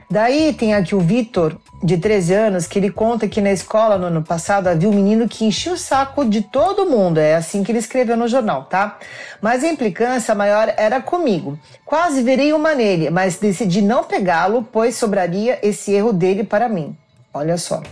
Daí 0.10 0.54
tem 0.54 0.74
aqui 0.74 0.96
o 0.96 1.02
Vitor, 1.02 1.58
de 1.84 1.98
13 1.98 2.34
anos, 2.34 2.66
que 2.66 2.80
ele 2.80 2.90
conta 2.90 3.28
que 3.28 3.42
na 3.42 3.52
escola 3.52 3.98
no 3.98 4.08
ano 4.08 4.24
passado 4.24 4.68
havia 4.68 4.90
um 4.90 4.94
menino 4.94 5.28
que 5.28 5.44
enchia 5.44 5.74
o 5.74 5.78
saco 5.78 6.24
de 6.24 6.42
todo 6.42 6.90
mundo. 6.90 7.20
É 7.20 7.36
assim 7.36 7.62
que 7.62 7.72
ele 7.72 7.80
escreveu 7.80 8.16
no 8.16 8.28
jornal, 8.28 8.64
tá? 8.64 8.98
Mas 9.42 9.66
a 9.66 9.68
implicância 9.68 10.34
maior 10.34 10.74
era 10.78 11.02
comigo. 11.02 11.60
Quase 11.86 12.24
virei 12.24 12.54
uma 12.54 12.74
nele, 12.74 13.10
mas 13.10 13.38
decidi 13.38 13.82
não 13.82 14.04
pegá-lo, 14.04 14.68
pois 14.72 14.96
sobraria 14.96 15.60
esse 15.62 15.92
erro 15.92 16.14
dele 16.14 16.44
para 16.44 16.70
mim. 16.70 16.96
Olha 17.34 17.58
só. 17.58 17.84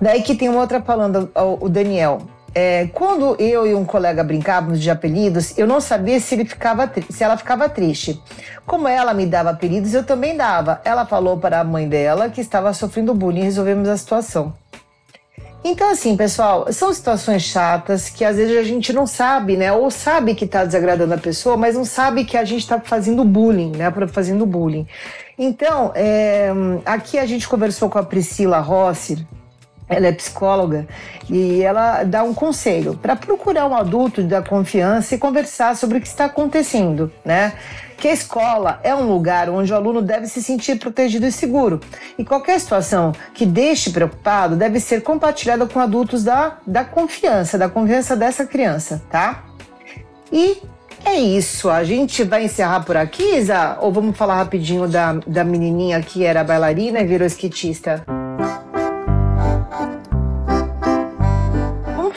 Daí 0.00 0.22
que 0.22 0.34
tem 0.34 0.48
uma 0.48 0.60
outra 0.60 0.80
falando, 0.80 1.30
o 1.36 1.66
o 1.66 1.68
Daniel. 1.68 2.22
É, 2.54 2.86
quando 2.92 3.34
eu 3.40 3.66
e 3.66 3.74
um 3.74 3.84
colega 3.84 4.22
brincávamos 4.22 4.80
de 4.80 4.90
apelidos, 4.90 5.56
eu 5.56 5.66
não 5.66 5.80
sabia 5.80 6.20
se, 6.20 6.34
ele 6.34 6.44
ficava, 6.44 6.90
se 7.08 7.24
ela 7.24 7.36
ficava 7.36 7.68
triste. 7.68 8.20
Como 8.66 8.86
ela 8.86 9.14
me 9.14 9.24
dava 9.26 9.50
apelidos, 9.50 9.94
eu 9.94 10.04
também 10.04 10.36
dava. 10.36 10.80
Ela 10.84 11.06
falou 11.06 11.38
para 11.38 11.60
a 11.60 11.64
mãe 11.64 11.88
dela 11.88 12.28
que 12.28 12.40
estava 12.40 12.72
sofrendo 12.74 13.14
bullying 13.14 13.40
e 13.40 13.44
resolvemos 13.44 13.88
a 13.88 13.96
situação. 13.96 14.54
Então, 15.64 15.92
assim, 15.92 16.16
pessoal, 16.16 16.72
são 16.72 16.92
situações 16.92 17.42
chatas 17.42 18.08
que 18.10 18.24
às 18.24 18.36
vezes 18.36 18.58
a 18.58 18.64
gente 18.64 18.92
não 18.92 19.06
sabe, 19.06 19.56
né? 19.56 19.72
Ou 19.72 19.90
sabe 19.92 20.34
que 20.34 20.44
tá 20.44 20.64
desagradando 20.64 21.14
a 21.14 21.18
pessoa, 21.18 21.56
mas 21.56 21.76
não 21.76 21.84
sabe 21.84 22.24
que 22.24 22.36
a 22.36 22.44
gente 22.44 22.66
tá 22.66 22.80
fazendo 22.80 23.24
bullying, 23.24 23.70
né? 23.76 23.92
Fazendo 24.08 24.44
bullying. 24.44 24.86
Então, 25.38 25.92
é, 25.94 26.50
aqui 26.84 27.16
a 27.16 27.26
gente 27.26 27.48
conversou 27.48 27.88
com 27.88 27.96
a 27.96 28.02
Priscila 28.02 28.58
Rossi, 28.58 29.24
ela 29.88 30.06
é 30.06 30.12
psicóloga 30.12 30.86
e 31.28 31.62
ela 31.62 32.04
dá 32.04 32.22
um 32.22 32.34
conselho 32.34 32.96
para 32.96 33.16
procurar 33.16 33.66
um 33.66 33.74
adulto 33.74 34.22
da 34.22 34.42
confiança 34.42 35.14
e 35.14 35.18
conversar 35.18 35.76
sobre 35.76 35.98
o 35.98 36.00
que 36.00 36.06
está 36.06 36.26
acontecendo, 36.26 37.12
né? 37.24 37.52
Que 37.96 38.08
a 38.08 38.12
escola 38.12 38.80
é 38.82 38.94
um 38.94 39.06
lugar 39.06 39.48
onde 39.48 39.72
o 39.72 39.76
aluno 39.76 40.02
deve 40.02 40.26
se 40.26 40.42
sentir 40.42 40.76
protegido 40.76 41.24
e 41.24 41.30
seguro. 41.30 41.80
E 42.18 42.24
qualquer 42.24 42.58
situação 42.58 43.12
que 43.32 43.46
deixe 43.46 43.90
preocupado 43.90 44.56
deve 44.56 44.80
ser 44.80 45.02
compartilhada 45.02 45.66
com 45.66 45.78
adultos 45.78 46.24
da, 46.24 46.58
da 46.66 46.84
confiança, 46.84 47.56
da 47.56 47.68
confiança 47.68 48.16
dessa 48.16 48.44
criança, 48.44 49.02
tá? 49.08 49.44
E 50.32 50.62
é 51.04 51.14
isso. 51.14 51.70
A 51.70 51.84
gente 51.84 52.24
vai 52.24 52.44
encerrar 52.44 52.80
por 52.80 52.96
aqui, 52.96 53.36
Isa? 53.36 53.78
Ou 53.80 53.92
vamos 53.92 54.16
falar 54.16 54.36
rapidinho 54.36 54.88
da, 54.88 55.12
da 55.26 55.44
menininha 55.44 56.00
que 56.00 56.24
era 56.24 56.42
bailarina 56.42 57.00
e 57.00 57.06
virou 57.06 57.26
skatista? 57.26 58.04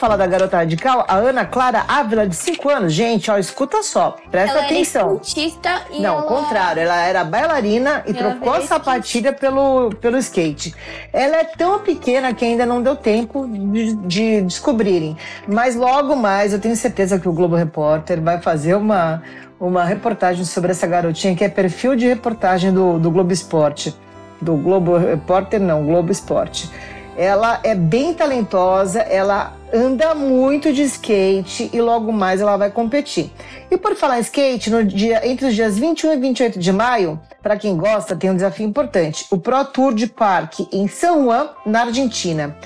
Falar 0.06 0.18
da 0.18 0.28
garota 0.28 0.58
radical? 0.58 1.04
A 1.08 1.16
Ana 1.16 1.46
Clara 1.46 1.84
Ávila, 1.88 2.28
de 2.28 2.36
5 2.36 2.70
anos. 2.70 2.94
Gente, 2.94 3.32
ó, 3.32 3.38
escuta 3.40 3.82
só. 3.82 4.16
Presta 4.30 4.58
ela 4.58 4.66
atenção. 4.66 5.20
era 5.64 5.82
e 5.90 6.00
Não, 6.00 6.20
ela... 6.20 6.24
contrário. 6.24 6.84
Ela 6.84 7.02
era 7.02 7.24
bailarina 7.24 8.04
e 8.06 8.12
Ela 8.12 8.36
trocou 8.36 8.54
a 8.54 8.62
sapatilha 8.62 9.34
pelo, 9.34 9.90
pelo 10.00 10.18
skate. 10.20 10.76
Ela 11.12 11.38
é 11.38 11.44
tão 11.44 11.80
pequena 11.80 12.34
que 12.36 12.46
ainda 12.46 12.66
não 12.68 12.84
deu 12.84 12.96
tempo 12.96 13.48
de, 13.48 13.96
de 13.96 14.42
descobrirem. 14.42 15.18
Mas 15.48 15.76
logo 15.76 16.16
mais, 16.16 16.54
eu 16.54 16.60
tenho 16.60 16.76
certeza 16.76 17.20
que 17.20 17.28
o 17.28 17.34
Globo 17.34 17.56
Repórter 17.56 18.22
vai 18.22 18.40
fazer 18.40 18.76
uma, 18.76 19.24
uma 19.60 19.84
reportagem 19.86 20.46
sobre 20.46 20.72
essa 20.72 20.86
garotinha, 20.86 21.36
que 21.36 21.44
é 21.44 21.50
perfil 21.50 21.96
de 21.96 22.08
reportagem 22.08 22.72
do, 22.72 23.00
do 23.00 23.10
Globo 23.10 23.34
Esporte. 23.34 23.96
Do 24.40 24.56
Globo 24.56 24.98
Repórter, 24.98 25.60
não, 25.60 25.84
Globo 25.84 26.12
Esporte. 26.12 26.70
Ela 27.18 27.60
é 27.64 27.74
bem 27.74 28.14
talentosa, 28.14 29.00
ela 29.00 29.54
anda 29.74 30.14
muito 30.14 30.74
de 30.74 30.84
skate 30.84 31.70
e 31.72 31.82
logo 31.82 32.12
mais 32.12 32.42
ela 32.42 32.58
vai 32.58 32.70
competir. 32.70 33.32
E 33.72 33.78
por 33.78 33.96
falar 33.96 34.18
em 34.18 34.22
skate, 34.22 34.70
no 34.70 34.84
dia, 34.84 35.26
entre 35.28 35.48
os 35.48 35.56
dias 35.56 35.78
21 35.78 36.14
e 36.14 36.18
28 36.18 36.60
de 36.60 36.72
maio, 36.74 37.20
para 37.42 37.58
quem 37.58 37.78
gosta, 37.78 38.16
tem 38.16 38.30
um 38.30 38.36
desafio 38.36 38.66
importante: 38.68 39.26
o 39.32 39.38
Pro 39.38 39.64
Tour 39.66 39.94
de 39.94 40.08
Parque 40.08 40.68
em 40.72 40.88
San 40.88 41.24
Juan, 41.24 41.50
na 41.66 41.82
Argentina. 41.82 42.58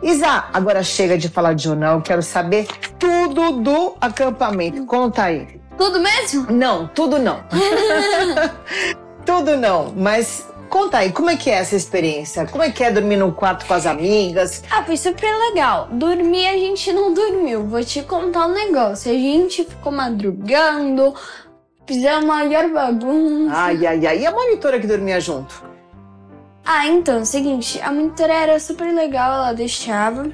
Isa, 0.00 0.44
agora 0.52 0.82
chega 0.84 1.18
de 1.18 1.28
falar 1.28 1.54
de 1.54 1.64
jornal, 1.64 2.00
quero 2.00 2.22
saber 2.22 2.68
tudo 3.00 3.52
do 3.52 3.96
acampamento. 4.00 4.84
Conta 4.86 5.24
aí. 5.24 5.60
Tudo 5.76 5.98
mesmo? 5.98 6.52
Não, 6.52 6.86
tudo 6.86 7.18
não. 7.18 7.42
tudo 9.26 9.56
não, 9.56 9.92
mas 9.96 10.46
conta 10.68 10.98
aí, 10.98 11.12
como 11.12 11.30
é 11.30 11.36
que 11.36 11.50
é 11.50 11.54
essa 11.54 11.74
experiência? 11.74 12.46
Como 12.46 12.62
é 12.62 12.70
que 12.70 12.84
é 12.84 12.90
dormir 12.90 13.16
num 13.16 13.32
quarto 13.32 13.66
com 13.66 13.74
as 13.74 13.86
amigas? 13.86 14.62
Ah, 14.70 14.84
foi 14.84 14.96
super 14.96 15.30
legal. 15.48 15.88
Dormir 15.90 16.46
a 16.46 16.56
gente 16.56 16.92
não 16.92 17.12
dormiu. 17.12 17.64
Vou 17.64 17.82
te 17.82 18.02
contar 18.02 18.46
um 18.46 18.52
negócio. 18.52 19.10
A 19.10 19.14
gente 19.14 19.64
ficou 19.64 19.90
madrugando, 19.90 21.14
fizemos 21.86 22.24
a 22.24 22.26
maior 22.26 22.68
bagunça. 22.68 23.54
Ai, 23.54 23.86
ai, 23.86 24.06
ai. 24.06 24.18
E 24.20 24.26
a 24.26 24.30
monitora 24.30 24.78
que 24.78 24.86
dormia 24.86 25.20
junto? 25.20 25.64
Ah, 26.64 26.86
então, 26.86 27.20
é 27.20 27.24
seguinte, 27.24 27.80
a 27.80 27.90
monitora 27.90 28.34
era 28.34 28.60
super 28.60 28.92
legal, 28.94 29.32
ela 29.32 29.52
deixava 29.54 30.30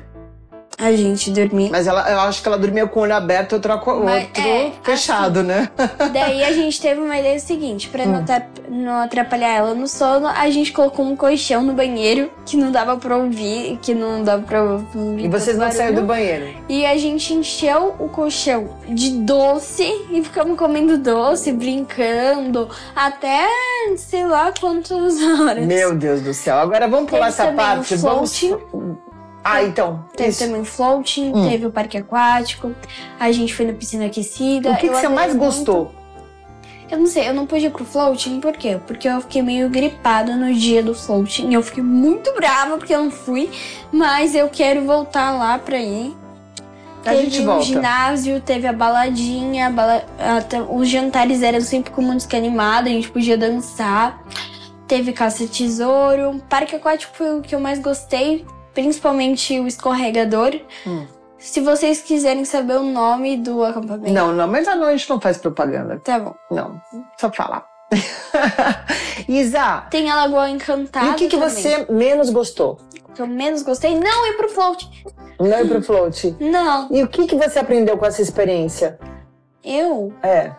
a 0.79 0.93
gente 0.93 1.31
dormir. 1.31 1.71
Mas 1.71 1.87
ela, 1.87 2.09
eu 2.11 2.21
acho 2.21 2.43
que 2.43 2.49
ela 2.49 2.59
dormia 2.59 2.87
com 2.87 3.01
o 3.01 3.03
olho 3.05 3.15
aberto 3.15 3.53
e 3.53 3.55
outro, 3.55 3.73
Mas, 4.05 4.25
outro 4.25 4.43
é, 4.43 4.73
fechado, 4.83 5.43
né? 5.43 5.69
Daí 6.13 6.43
a 6.45 6.53
gente 6.53 6.81
teve 6.81 7.01
uma 7.01 7.17
ideia 7.19 7.39
seguinte, 7.39 7.89
pra 7.89 8.05
não, 8.07 8.21
atra- 8.21 8.47
não 8.69 8.97
atrapalhar 9.03 9.49
ela 9.55 9.75
no 9.75 9.87
sono, 9.87 10.27
a 10.27 10.51
gente 10.51 10.73
colocou 10.73 11.05
um 11.05 11.17
colchão 11.17 11.63
no 11.63 11.73
banheiro 11.73 12.31
que 12.45 12.57
não 12.57 12.71
dava 12.71 12.97
pra 12.97 13.17
ouvir, 13.17 13.79
que 13.83 13.95
não 13.95 14.23
dava 14.23 14.43
pra 14.43 14.63
ouvir. 14.63 15.25
E 15.25 15.29
vocês 15.29 15.57
não 15.57 15.71
saíram 15.71 15.95
do 15.95 16.03
banheiro. 16.03 16.47
E 16.69 16.85
a 16.85 16.97
gente 16.99 17.33
encheu 17.33 17.95
o 17.99 18.09
colchão 18.09 18.69
de 18.89 19.11
doce 19.11 19.85
e 20.11 20.23
ficamos 20.23 20.59
comendo 20.59 20.99
doce, 20.99 21.53
brincando, 21.53 22.69
até 22.95 23.47
sei 23.97 24.27
lá 24.27 24.53
quantas 24.59 25.15
horas. 25.41 25.65
Meu 25.67 25.95
Deus 25.95 26.21
do 26.21 26.35
céu. 26.35 26.59
Agora 26.59 26.89
vamos 26.89 27.09
pular 27.11 27.29
essa 27.29 27.53
parte. 27.53 27.95
Vamos. 27.97 28.43
Ah, 29.44 29.62
então. 29.62 30.04
Teve 30.16 30.30
isso. 30.30 30.44
também 30.44 30.61
o 30.62 30.64
floating, 30.64 31.33
Hum. 31.35 31.48
teve 31.50 31.66
o 31.66 31.70
parque 31.70 31.98
aquático, 31.98 32.72
a 33.20 33.30
gente 33.30 33.54
foi 33.54 33.66
na 33.66 33.74
piscina 33.74 34.07
aquecida. 34.07 34.70
O 34.72 34.76
que, 34.76 34.88
que 34.88 34.94
você 34.94 35.07
mais 35.09 35.35
muito. 35.35 35.44
gostou? 35.44 35.94
Eu 36.90 36.98
não 36.98 37.07
sei, 37.07 37.28
eu 37.28 37.35
não 37.35 37.46
pude 37.46 37.66
ir 37.66 37.70
pro 37.70 37.85
floating, 37.85 38.40
por 38.40 38.52
quê? 38.52 38.78
Porque 38.87 39.09
eu 39.09 39.20
fiquei 39.20 39.42
meio 39.42 39.68
gripada 39.68 40.37
no 40.37 40.52
dia 40.54 40.83
do 40.83 40.94
floating. 40.94 41.50
E 41.50 41.54
eu 41.54 41.62
fiquei 41.62 41.83
muito 41.83 42.33
brava 42.35 42.76
porque 42.78 42.94
eu 42.94 43.02
não 43.04 43.11
fui, 43.11 43.50
mas 43.92 44.35
eu 44.35 44.48
quero 44.48 44.83
voltar 44.85 45.33
lá 45.33 45.59
pra 45.59 45.78
ir. 45.78 46.14
A 47.04 47.11
teve 47.11 47.22
gente 47.24 47.40
o 47.42 47.44
volta. 47.46 47.64
ginásio, 47.64 48.40
teve 48.40 48.66
a 48.66 48.72
baladinha, 48.72 49.66
a 49.66 49.70
bala- 49.70 50.04
até- 50.38 50.62
os 50.62 50.88
jantares 50.88 51.42
eram 51.42 51.61
sempre 51.61 51.90
com 51.90 52.00
música 52.00 52.37
animada, 52.37 52.88
a 52.88 52.92
gente 52.92 53.11
podia 53.11 53.37
dançar. 53.37 54.22
Teve 54.87 55.12
caça-tesouro. 55.12 56.40
Parque 56.48 56.76
aquático 56.76 57.14
foi 57.16 57.38
o 57.38 57.42
que 57.42 57.54
eu 57.54 57.61
mais 57.61 57.78
gostei, 57.78 58.44
principalmente 58.75 59.59
o 59.61 59.67
escorregador. 59.67 60.59
Hum. 60.87 61.07
Se 61.39 61.61
vocês 61.61 62.01
quiserem 62.03 62.45
saber 62.45 62.77
o 62.77 62.83
nome 62.83 63.37
do 63.37 63.63
acampamento, 63.65 64.13
Não, 64.13 64.33
não, 64.33 64.49
mas 64.49 64.67
a 64.67 64.91
gente 64.93 65.09
não 65.11 65.21
faz 65.21 65.37
propaganda. 65.39 66.01
tá 66.03 66.19
bom. 66.19 66.35
Não, 66.51 66.81
só 67.21 67.31
falar. 67.31 67.67
Isa, 69.29 69.83
Tem 69.91 70.11
a 70.11 70.17
Lagoa 70.17 70.49
Encantada. 70.51 71.07
e 71.07 71.11
o 71.11 71.15
que, 71.15 71.29
que 71.29 71.37
você 71.37 71.87
menos 71.91 72.31
gostou? 72.31 72.79
O 73.09 73.13
que 73.13 73.23
eu 73.23 73.27
menos 73.27 73.63
gostei? 73.63 73.99
Não 73.99 74.27
ir 74.27 74.37
pro 74.37 74.49
float. 74.49 74.91
Não 75.39 75.61
ir 75.61 75.69
pro 75.69 75.83
float? 75.83 76.35
Não. 76.41 76.89
E 76.91 77.03
o 77.03 77.09
que, 77.09 77.27
que 77.27 77.37
você 77.37 77.59
aprendeu 77.59 77.97
com 77.97 78.07
essa 78.07 78.23
experiência? 78.23 78.99
Eu? 79.63 80.13
É. 80.23 80.53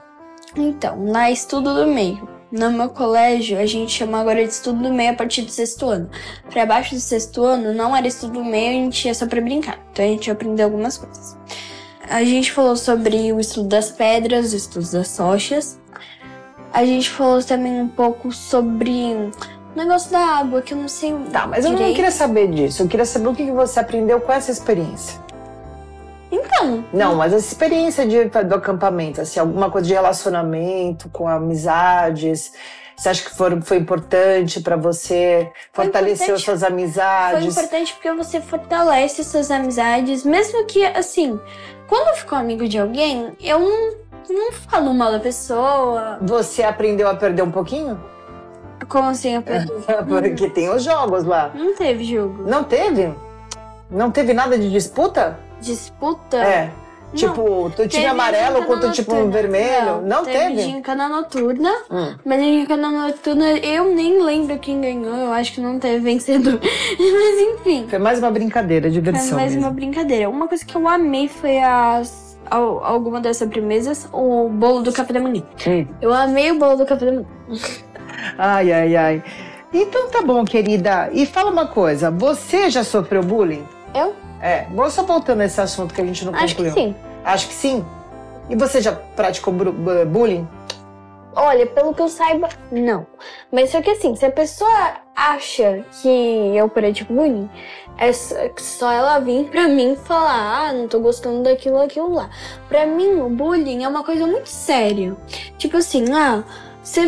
Então, 0.56 0.95
na 0.97 1.30
estudo 1.32 1.73
do 1.73 1.88
meio. 1.88 2.28
No 2.51 2.71
meu 2.71 2.89
colégio, 2.89 3.60
a 3.60 3.65
gente 3.65 3.91
chama 3.91 4.19
agora 4.19 4.43
de 4.43 4.51
estudo 4.51 4.84
do 4.84 4.93
meio 4.93 5.12
a 5.12 5.15
partir 5.15 5.41
do 5.41 5.51
sexto 5.51 5.88
ano. 5.88 6.10
Pra 6.49 6.65
baixo 6.65 6.95
do 6.95 7.01
sexto 7.01 7.43
ano, 7.43 7.73
não 7.73 7.95
era 7.95 8.08
estudo 8.08 8.34
do 8.34 8.45
meio, 8.45 8.69
a 8.69 8.84
gente 8.84 9.08
ia 9.08 9.13
só 9.13 9.25
pra 9.25 9.41
brincar. 9.41 9.79
Então 9.91 10.05
a 10.05 10.08
gente 10.08 10.29
aprendeu 10.29 10.65
algumas 10.65 10.97
coisas. 10.97 11.38
A 12.10 12.23
gente 12.23 12.51
falou 12.51 12.75
sobre 12.75 13.34
o 13.34 13.39
estudo 13.39 13.67
das 13.67 13.89
pedras, 13.89 14.53
o 14.53 14.55
estudo 14.55 14.89
das 14.91 15.17
rochas. 15.17 15.79
A 16.71 16.86
gente 16.86 17.10
falou 17.10 17.43
também 17.43 17.81
um 17.81 17.88
pouco 17.88 18.31
sobre 18.31 18.91
o 18.91 19.31
negócio 19.75 20.12
da 20.12 20.19
água, 20.19 20.62
que 20.62 20.73
eu 20.73 20.77
não 20.77 20.88
sei. 20.88 21.13
Tá, 21.31 21.47
mas 21.47 21.65
eu 21.65 21.71
não 21.71 21.77
direito. 21.77 21.95
queria 21.95 22.12
saber 22.12 22.51
disso. 22.51 22.84
Eu 22.84 22.88
queria 22.88 23.05
saber 23.05 23.27
o 23.27 23.34
que 23.34 23.51
você 23.51 23.79
aprendeu 23.79 24.21
com 24.21 24.31
essa 24.31 24.51
experiência. 24.51 25.24
Então, 26.35 26.83
Não, 26.91 27.15
mas 27.15 27.33
essa 27.33 27.47
experiência 27.47 28.05
de, 28.07 28.25
do 28.25 28.55
acampamento, 28.55 29.21
assim, 29.21 29.39
alguma 29.39 29.69
coisa 29.69 29.87
de 29.87 29.93
relacionamento, 29.93 31.09
com 31.09 31.27
amizades. 31.27 32.51
Você 32.95 33.09
acha 33.09 33.23
que 33.23 33.35
foi, 33.35 33.61
foi 33.61 33.77
importante 33.77 34.61
pra 34.61 34.75
você? 34.77 35.51
Foi 35.73 35.85
Fortaleceu 35.85 36.25
importante. 36.27 36.45
suas 36.45 36.59
foi 36.61 36.69
amizades? 36.69 37.45
importante 37.57 37.93
porque 37.93 38.11
você 38.13 38.39
fortalece 38.41 39.23
suas 39.23 39.51
amizades, 39.51 40.23
mesmo 40.23 40.65
que, 40.65 40.85
assim, 40.85 41.39
quando 41.87 42.07
eu 42.09 42.15
fico 42.15 42.35
amigo 42.35 42.67
de 42.67 42.79
alguém, 42.79 43.33
eu 43.41 43.59
não, 43.59 43.91
não 44.29 44.51
falo 44.53 44.93
mal 44.93 45.11
da 45.11 45.19
pessoa. 45.19 46.17
Você 46.21 46.63
aprendeu 46.63 47.09
a 47.09 47.15
perder 47.15 47.41
um 47.41 47.51
pouquinho? 47.51 48.01
Como 48.87 49.09
assim? 49.09 49.35
Eu 49.35 49.41
perdi? 49.41 49.71
Porque 50.07 50.49
tem 50.49 50.69
os 50.69 50.83
jogos 50.83 51.23
lá. 51.25 51.51
Não 51.53 51.75
teve 51.75 52.03
jogo. 52.03 52.43
Não 52.47 52.63
teve? 52.63 53.13
Não 53.89 54.09
teve 54.09 54.33
nada 54.33 54.57
de 54.57 54.69
disputa? 54.71 55.37
Disputa? 55.61 56.37
É. 56.37 56.71
Tipo, 57.13 57.71
tu 57.73 57.87
Teve 57.87 58.05
amarelo 58.07 58.65
contra 58.65 58.89
tipo 58.91 59.15
um 59.15 59.29
vermelho? 59.29 60.01
Não, 60.01 60.25
teve? 60.25 60.37
teve? 60.55 60.61
gincana 60.63 61.07
noturna, 61.07 61.71
Hum. 61.89 62.13
mas 62.25 62.41
a 62.41 62.43
gincana 62.43 62.91
noturna 62.91 63.51
eu 63.59 63.95
nem 63.95 64.21
lembro 64.21 64.57
quem 64.59 64.81
ganhou, 64.81 65.15
eu 65.15 65.31
acho 65.31 65.53
que 65.53 65.61
não 65.61 65.79
teve 65.79 65.99
vencedor. 65.99 66.59
mas 66.61 67.39
enfim, 67.59 67.85
Foi 67.87 67.99
mais 67.99 68.19
uma 68.19 68.31
brincadeira, 68.31 68.83
foi 68.87 68.91
diversão 68.91 69.37
mais 69.37 69.53
mesmo. 69.53 69.65
uma 69.65 69.71
brincadeira. 69.73 70.29
Uma 70.29 70.45
coisa 70.47 70.65
que 70.65 70.75
eu 70.75 70.85
amei 70.89 71.29
foi 71.29 71.57
as. 71.59 72.37
al- 72.51 72.83
Alguma 72.83 73.21
das 73.21 73.37
sobremesas, 73.37 74.09
o 74.11 74.49
bolo 74.49 74.81
do 74.81 74.91
café 74.91 75.13
da 75.13 75.21
manhã. 75.21 75.41
Hum. 75.65 75.87
Eu 76.01 76.13
amei 76.13 76.51
o 76.51 76.59
bolo 76.59 76.75
do 76.75 76.85
café 76.85 77.05
da 77.05 77.11
manhã. 77.13 77.25
Ai, 78.37 78.73
ai, 78.73 78.95
ai. 78.95 79.23
Então 79.73 80.09
tá 80.09 80.21
bom, 80.21 80.43
querida. 80.43 81.09
E 81.13 81.25
fala 81.25 81.49
uma 81.49 81.67
coisa, 81.67 82.11
você 82.11 82.69
já 82.69 82.83
sofreu 82.83 83.21
bullying? 83.23 83.65
Eu? 83.95 84.13
É, 84.41 84.65
vou 84.71 84.89
só 84.91 85.03
voltando 85.03 85.39
nesse 85.39 85.60
assunto 85.62 85.93
que 85.93 86.01
a 86.01 86.05
gente 86.05 86.25
não 86.25 86.36
Acho 86.36 86.55
que 86.55 86.63
concluiu. 86.65 86.73
sim. 86.89 86.95
Acho 87.23 87.47
que 87.47 87.53
sim. 87.53 87.86
E 88.49 88.55
você 88.55 88.81
já 88.81 88.91
praticou 88.91 89.53
bullying? 89.53 90.47
Olha, 91.36 91.65
pelo 91.65 91.93
que 91.93 92.01
eu 92.01 92.08
saiba, 92.08 92.47
não. 92.71 93.05
Mas 93.51 93.69
só 93.71 93.81
que 93.81 93.89
assim, 93.89 94.15
se 94.15 94.25
a 94.25 94.31
pessoa 94.31 94.93
acha 95.15 95.84
que 96.01 96.55
eu 96.55 96.69
pratico 96.69 97.13
bullying, 97.13 97.49
é 97.97 98.12
só 98.13 98.91
ela 98.91 99.19
vir 99.19 99.49
pra 99.49 99.67
mim 99.67 99.95
falar, 99.95 100.67
ah, 100.69 100.73
não 100.73 100.88
tô 100.88 100.99
gostando 100.99 101.43
daquilo, 101.43 101.81
aquilo 101.81 102.13
lá. 102.13 102.29
Pra 102.69 102.86
mim, 102.86 103.19
o 103.19 103.29
bullying 103.29 103.84
é 103.84 103.88
uma 103.88 104.03
coisa 104.03 104.25
muito 104.27 104.47
séria. 104.47 105.15
Tipo 105.58 105.77
assim, 105.77 106.05
ah, 106.13 106.43
você. 106.81 107.08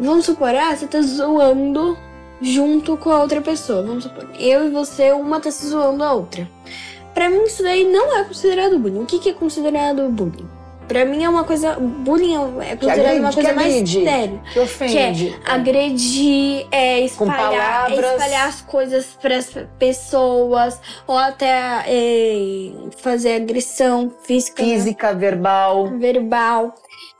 Vamos 0.00 0.24
supor, 0.24 0.54
ah, 0.54 0.74
você 0.74 0.86
tá 0.86 1.00
zoando 1.00 1.96
junto 2.40 2.96
com 2.96 3.10
a 3.10 3.20
outra 3.20 3.40
pessoa. 3.40 3.82
Vamos 3.82 4.04
supor, 4.04 4.28
eu 4.38 4.66
e 4.66 4.70
você, 4.70 5.12
uma 5.12 5.40
tá 5.40 5.50
se 5.50 5.66
zoando 5.66 6.02
a 6.04 6.12
outra. 6.12 6.48
Pra 7.14 7.28
mim, 7.28 7.42
isso 7.44 7.62
daí 7.62 7.84
não 7.84 8.16
é 8.16 8.24
considerado 8.24 8.78
bullying. 8.78 9.00
O 9.02 9.06
que, 9.06 9.18
que 9.18 9.30
é 9.30 9.32
considerado 9.32 10.08
bullying? 10.08 10.48
Pra 10.86 11.04
mim 11.04 11.22
é 11.22 11.28
uma 11.28 11.44
coisa. 11.44 11.76
Bullying 11.78 12.34
é- 12.34 12.70
é 12.72 12.76
considerado 12.76 13.18
uma 13.18 13.28
agride, 13.28 13.34
coisa 13.34 13.48
que 13.50 13.54
mais 13.54 13.90
séria. 13.90 14.42
Que 14.52 14.58
ofende. 14.58 15.38
Agredir, 15.46 16.66
é, 16.72 17.00
espalhar, 17.00 17.36
é 17.90 17.94
palavras. 17.96 18.10
espalhar 18.12 18.48
as 18.48 18.60
coisas 18.62 19.06
pras 19.22 19.54
pessoas, 19.78 20.80
ou 21.06 21.16
até 21.16 21.84
é, 21.86 22.72
fazer 22.98 23.34
agressão 23.34 24.10
física, 24.24 24.62
né? 24.64 24.68
Física, 24.68 25.14
verbal, 25.14 25.86
verbal, 25.96 26.74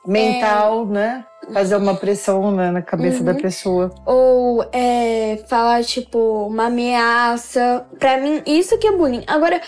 mental, 0.04 0.87
né? 0.87 1.24
Fazer 1.52 1.76
uma 1.76 1.94
pressão 1.94 2.50
né, 2.52 2.70
na 2.70 2.82
cabeça 2.82 3.18
Uhum. 3.18 3.24
da 3.24 3.34
pessoa. 3.34 3.90
ou 4.06 4.64
é, 4.72 5.42
falar, 5.48 5.82
tipo, 5.84 6.18
uma 6.46 6.66
ameaça. 6.66 7.84
Pra 7.98 8.18
mim, 8.18 8.42
isso 8.46 8.76
que 8.78 8.86
é 8.86 8.92
bullying. 8.92 9.22
Agora, 9.26 9.60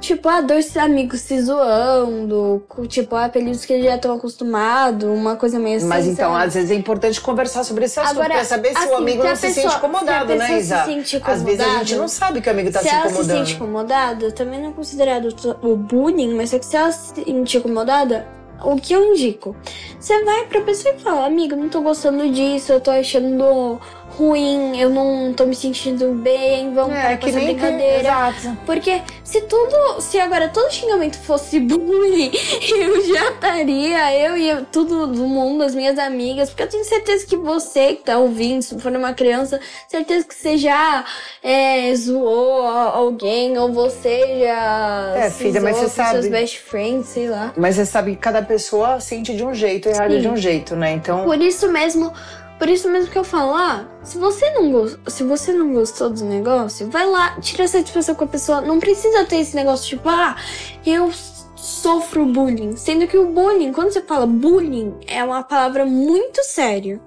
tipo, 0.00 0.28
ah, 0.28 0.40
dois 0.40 0.76
amigos 0.76 1.20
se 1.20 1.40
zoando, 1.40 2.64
com, 2.68 2.86
tipo, 2.86 3.16
apelidos 3.16 3.64
que 3.64 3.72
eles 3.72 3.86
já 3.86 3.96
estão 3.96 4.14
acostumados, 4.14 5.08
uma 5.08 5.36
coisa 5.36 5.58
meio 5.58 5.78
assim. 5.78 5.86
Mas 5.86 6.06
então, 6.06 6.34
às 6.34 6.54
vezes 6.54 6.70
é 6.70 6.74
importante 6.74 7.20
conversar 7.20 7.64
sobre 7.64 7.86
esse 7.86 7.98
assunto 7.98 8.16
Agora, 8.20 8.34
pra 8.34 8.44
saber 8.44 8.70
se 8.72 8.78
assim, 8.78 8.88
o 8.90 8.96
amigo 8.96 9.22
se 9.22 9.28
não 9.28 9.36
se 9.36 9.46
pessoa- 9.46 9.62
sente 9.70 9.76
incomodado, 9.76 10.26
se 10.26 10.32
a 10.32 10.36
né, 10.36 10.58
Isa? 10.58 10.78
se 10.78 10.84
sente 10.84 11.22
Às 11.24 11.42
vezes 11.42 11.60
a 11.60 11.78
gente 11.78 11.94
não 11.96 12.08
sabe 12.08 12.40
que 12.40 12.48
o 12.48 12.52
amigo 12.52 12.70
tá 12.70 12.80
se 12.80 12.88
se 12.88 12.94
ela 12.94 13.04
se 13.04 13.08
incomodando. 13.14 13.36
sente 13.38 13.54
incomodada, 13.54 14.32
também 14.32 14.60
não 14.60 14.68
é 14.70 14.72
considerado 14.72 15.28
o 15.62 15.76
bullying, 15.76 16.34
mas 16.34 16.50
só 16.50 16.58
que 16.58 16.66
se 16.66 16.76
ela 16.76 16.92
se 16.92 17.14
sentir 17.14 17.58
incomodada, 17.58 18.26
o 18.62 18.76
que 18.76 18.92
eu 18.92 19.12
indico? 19.12 19.54
Você 19.98 20.24
vai 20.24 20.46
pra 20.46 20.60
pessoa 20.62 20.94
e 20.94 21.00
fala, 21.00 21.26
amiga, 21.26 21.56
não 21.56 21.68
tô 21.68 21.80
gostando 21.80 22.30
disso, 22.30 22.72
eu 22.72 22.80
tô 22.80 22.90
achando 22.90 23.80
ruim, 24.16 24.78
eu 24.80 24.88
não 24.88 25.32
tô 25.34 25.44
me 25.44 25.54
sentindo 25.54 26.12
bem, 26.14 26.72
vamos 26.72 26.96
É, 26.96 27.16
que 27.16 27.28
essa 27.28 27.38
brincadeira. 27.38 28.08
Exato. 28.08 28.56
Porque 28.64 29.02
se 29.22 29.42
tudo, 29.42 30.00
se 30.00 30.18
agora 30.18 30.48
todo 30.48 30.70
xingamento 30.72 31.18
fosse 31.18 31.60
bullying, 31.60 32.30
eu 32.78 33.04
já 33.06 33.30
estaria, 33.30 34.14
eu 34.18 34.36
e 34.36 34.48
eu- 34.48 34.64
tudo 34.64 35.06
do 35.06 35.26
mundo, 35.26 35.62
as 35.62 35.74
minhas 35.74 35.98
amigas, 35.98 36.48
porque 36.48 36.62
eu 36.62 36.68
tenho 36.68 36.84
certeza 36.84 37.26
que 37.26 37.36
você 37.36 37.94
que 37.96 38.04
tá 38.04 38.18
ouvindo, 38.18 38.62
se 38.62 38.78
for 38.78 38.92
uma 38.92 39.12
criança, 39.12 39.60
certeza 39.88 40.26
que 40.26 40.34
você 40.34 40.56
já 40.56 41.04
é, 41.42 41.94
zoou 41.94 42.62
alguém, 42.66 43.58
ou 43.58 43.70
você 43.72 44.40
já 44.40 45.12
É, 45.16 45.30
filha, 45.30 45.60
mas 45.60 45.76
você 45.76 45.84
com 46.02 46.08
seus 46.10 46.24
sabe. 46.24 46.30
best 46.30 46.58
friends, 46.60 47.06
sei 47.08 47.28
lá. 47.28 47.52
Mas 47.56 47.76
você 47.76 47.84
sabe 47.84 48.12
que 48.12 48.16
cada 48.18 48.40
pessoa 48.42 48.98
sente 49.00 49.36
de 49.36 49.44
um 49.44 49.52
jeito 49.52 49.88
e 49.88 49.92
reage 49.92 50.20
de 50.20 50.28
um 50.28 50.36
jeito, 50.36 50.74
né? 50.74 50.92
Então, 50.92 51.24
Por 51.24 51.40
isso 51.40 51.70
mesmo, 51.70 52.12
por 52.58 52.68
isso 52.68 52.90
mesmo 52.90 53.10
que 53.10 53.18
eu 53.18 53.24
falo, 53.24 53.54
ah, 53.54 53.86
se 54.02 54.16
você 54.18 54.50
não 54.50 54.70
gostou, 54.72 55.10
se 55.10 55.22
você 55.24 55.52
não 55.52 55.72
gostou 55.72 56.10
do 56.10 56.24
negócio, 56.24 56.90
vai 56.90 57.06
lá, 57.06 57.38
tira 57.40 57.68
satisfação 57.68 58.14
com 58.14 58.24
a 58.24 58.28
pessoa. 58.28 58.60
Não 58.60 58.80
precisa 58.80 59.24
ter 59.24 59.36
esse 59.36 59.54
negócio 59.54 59.86
tipo, 59.86 60.08
ah, 60.08 60.36
eu 60.84 61.10
sofro 61.54 62.24
bullying. 62.24 62.76
Sendo 62.76 63.06
que 63.06 63.18
o 63.18 63.26
bullying, 63.26 63.72
quando 63.72 63.92
você 63.92 64.00
fala 64.00 64.26
bullying, 64.26 64.94
é 65.06 65.22
uma 65.22 65.42
palavra 65.42 65.84
muito 65.84 66.42
séria. 66.44 67.00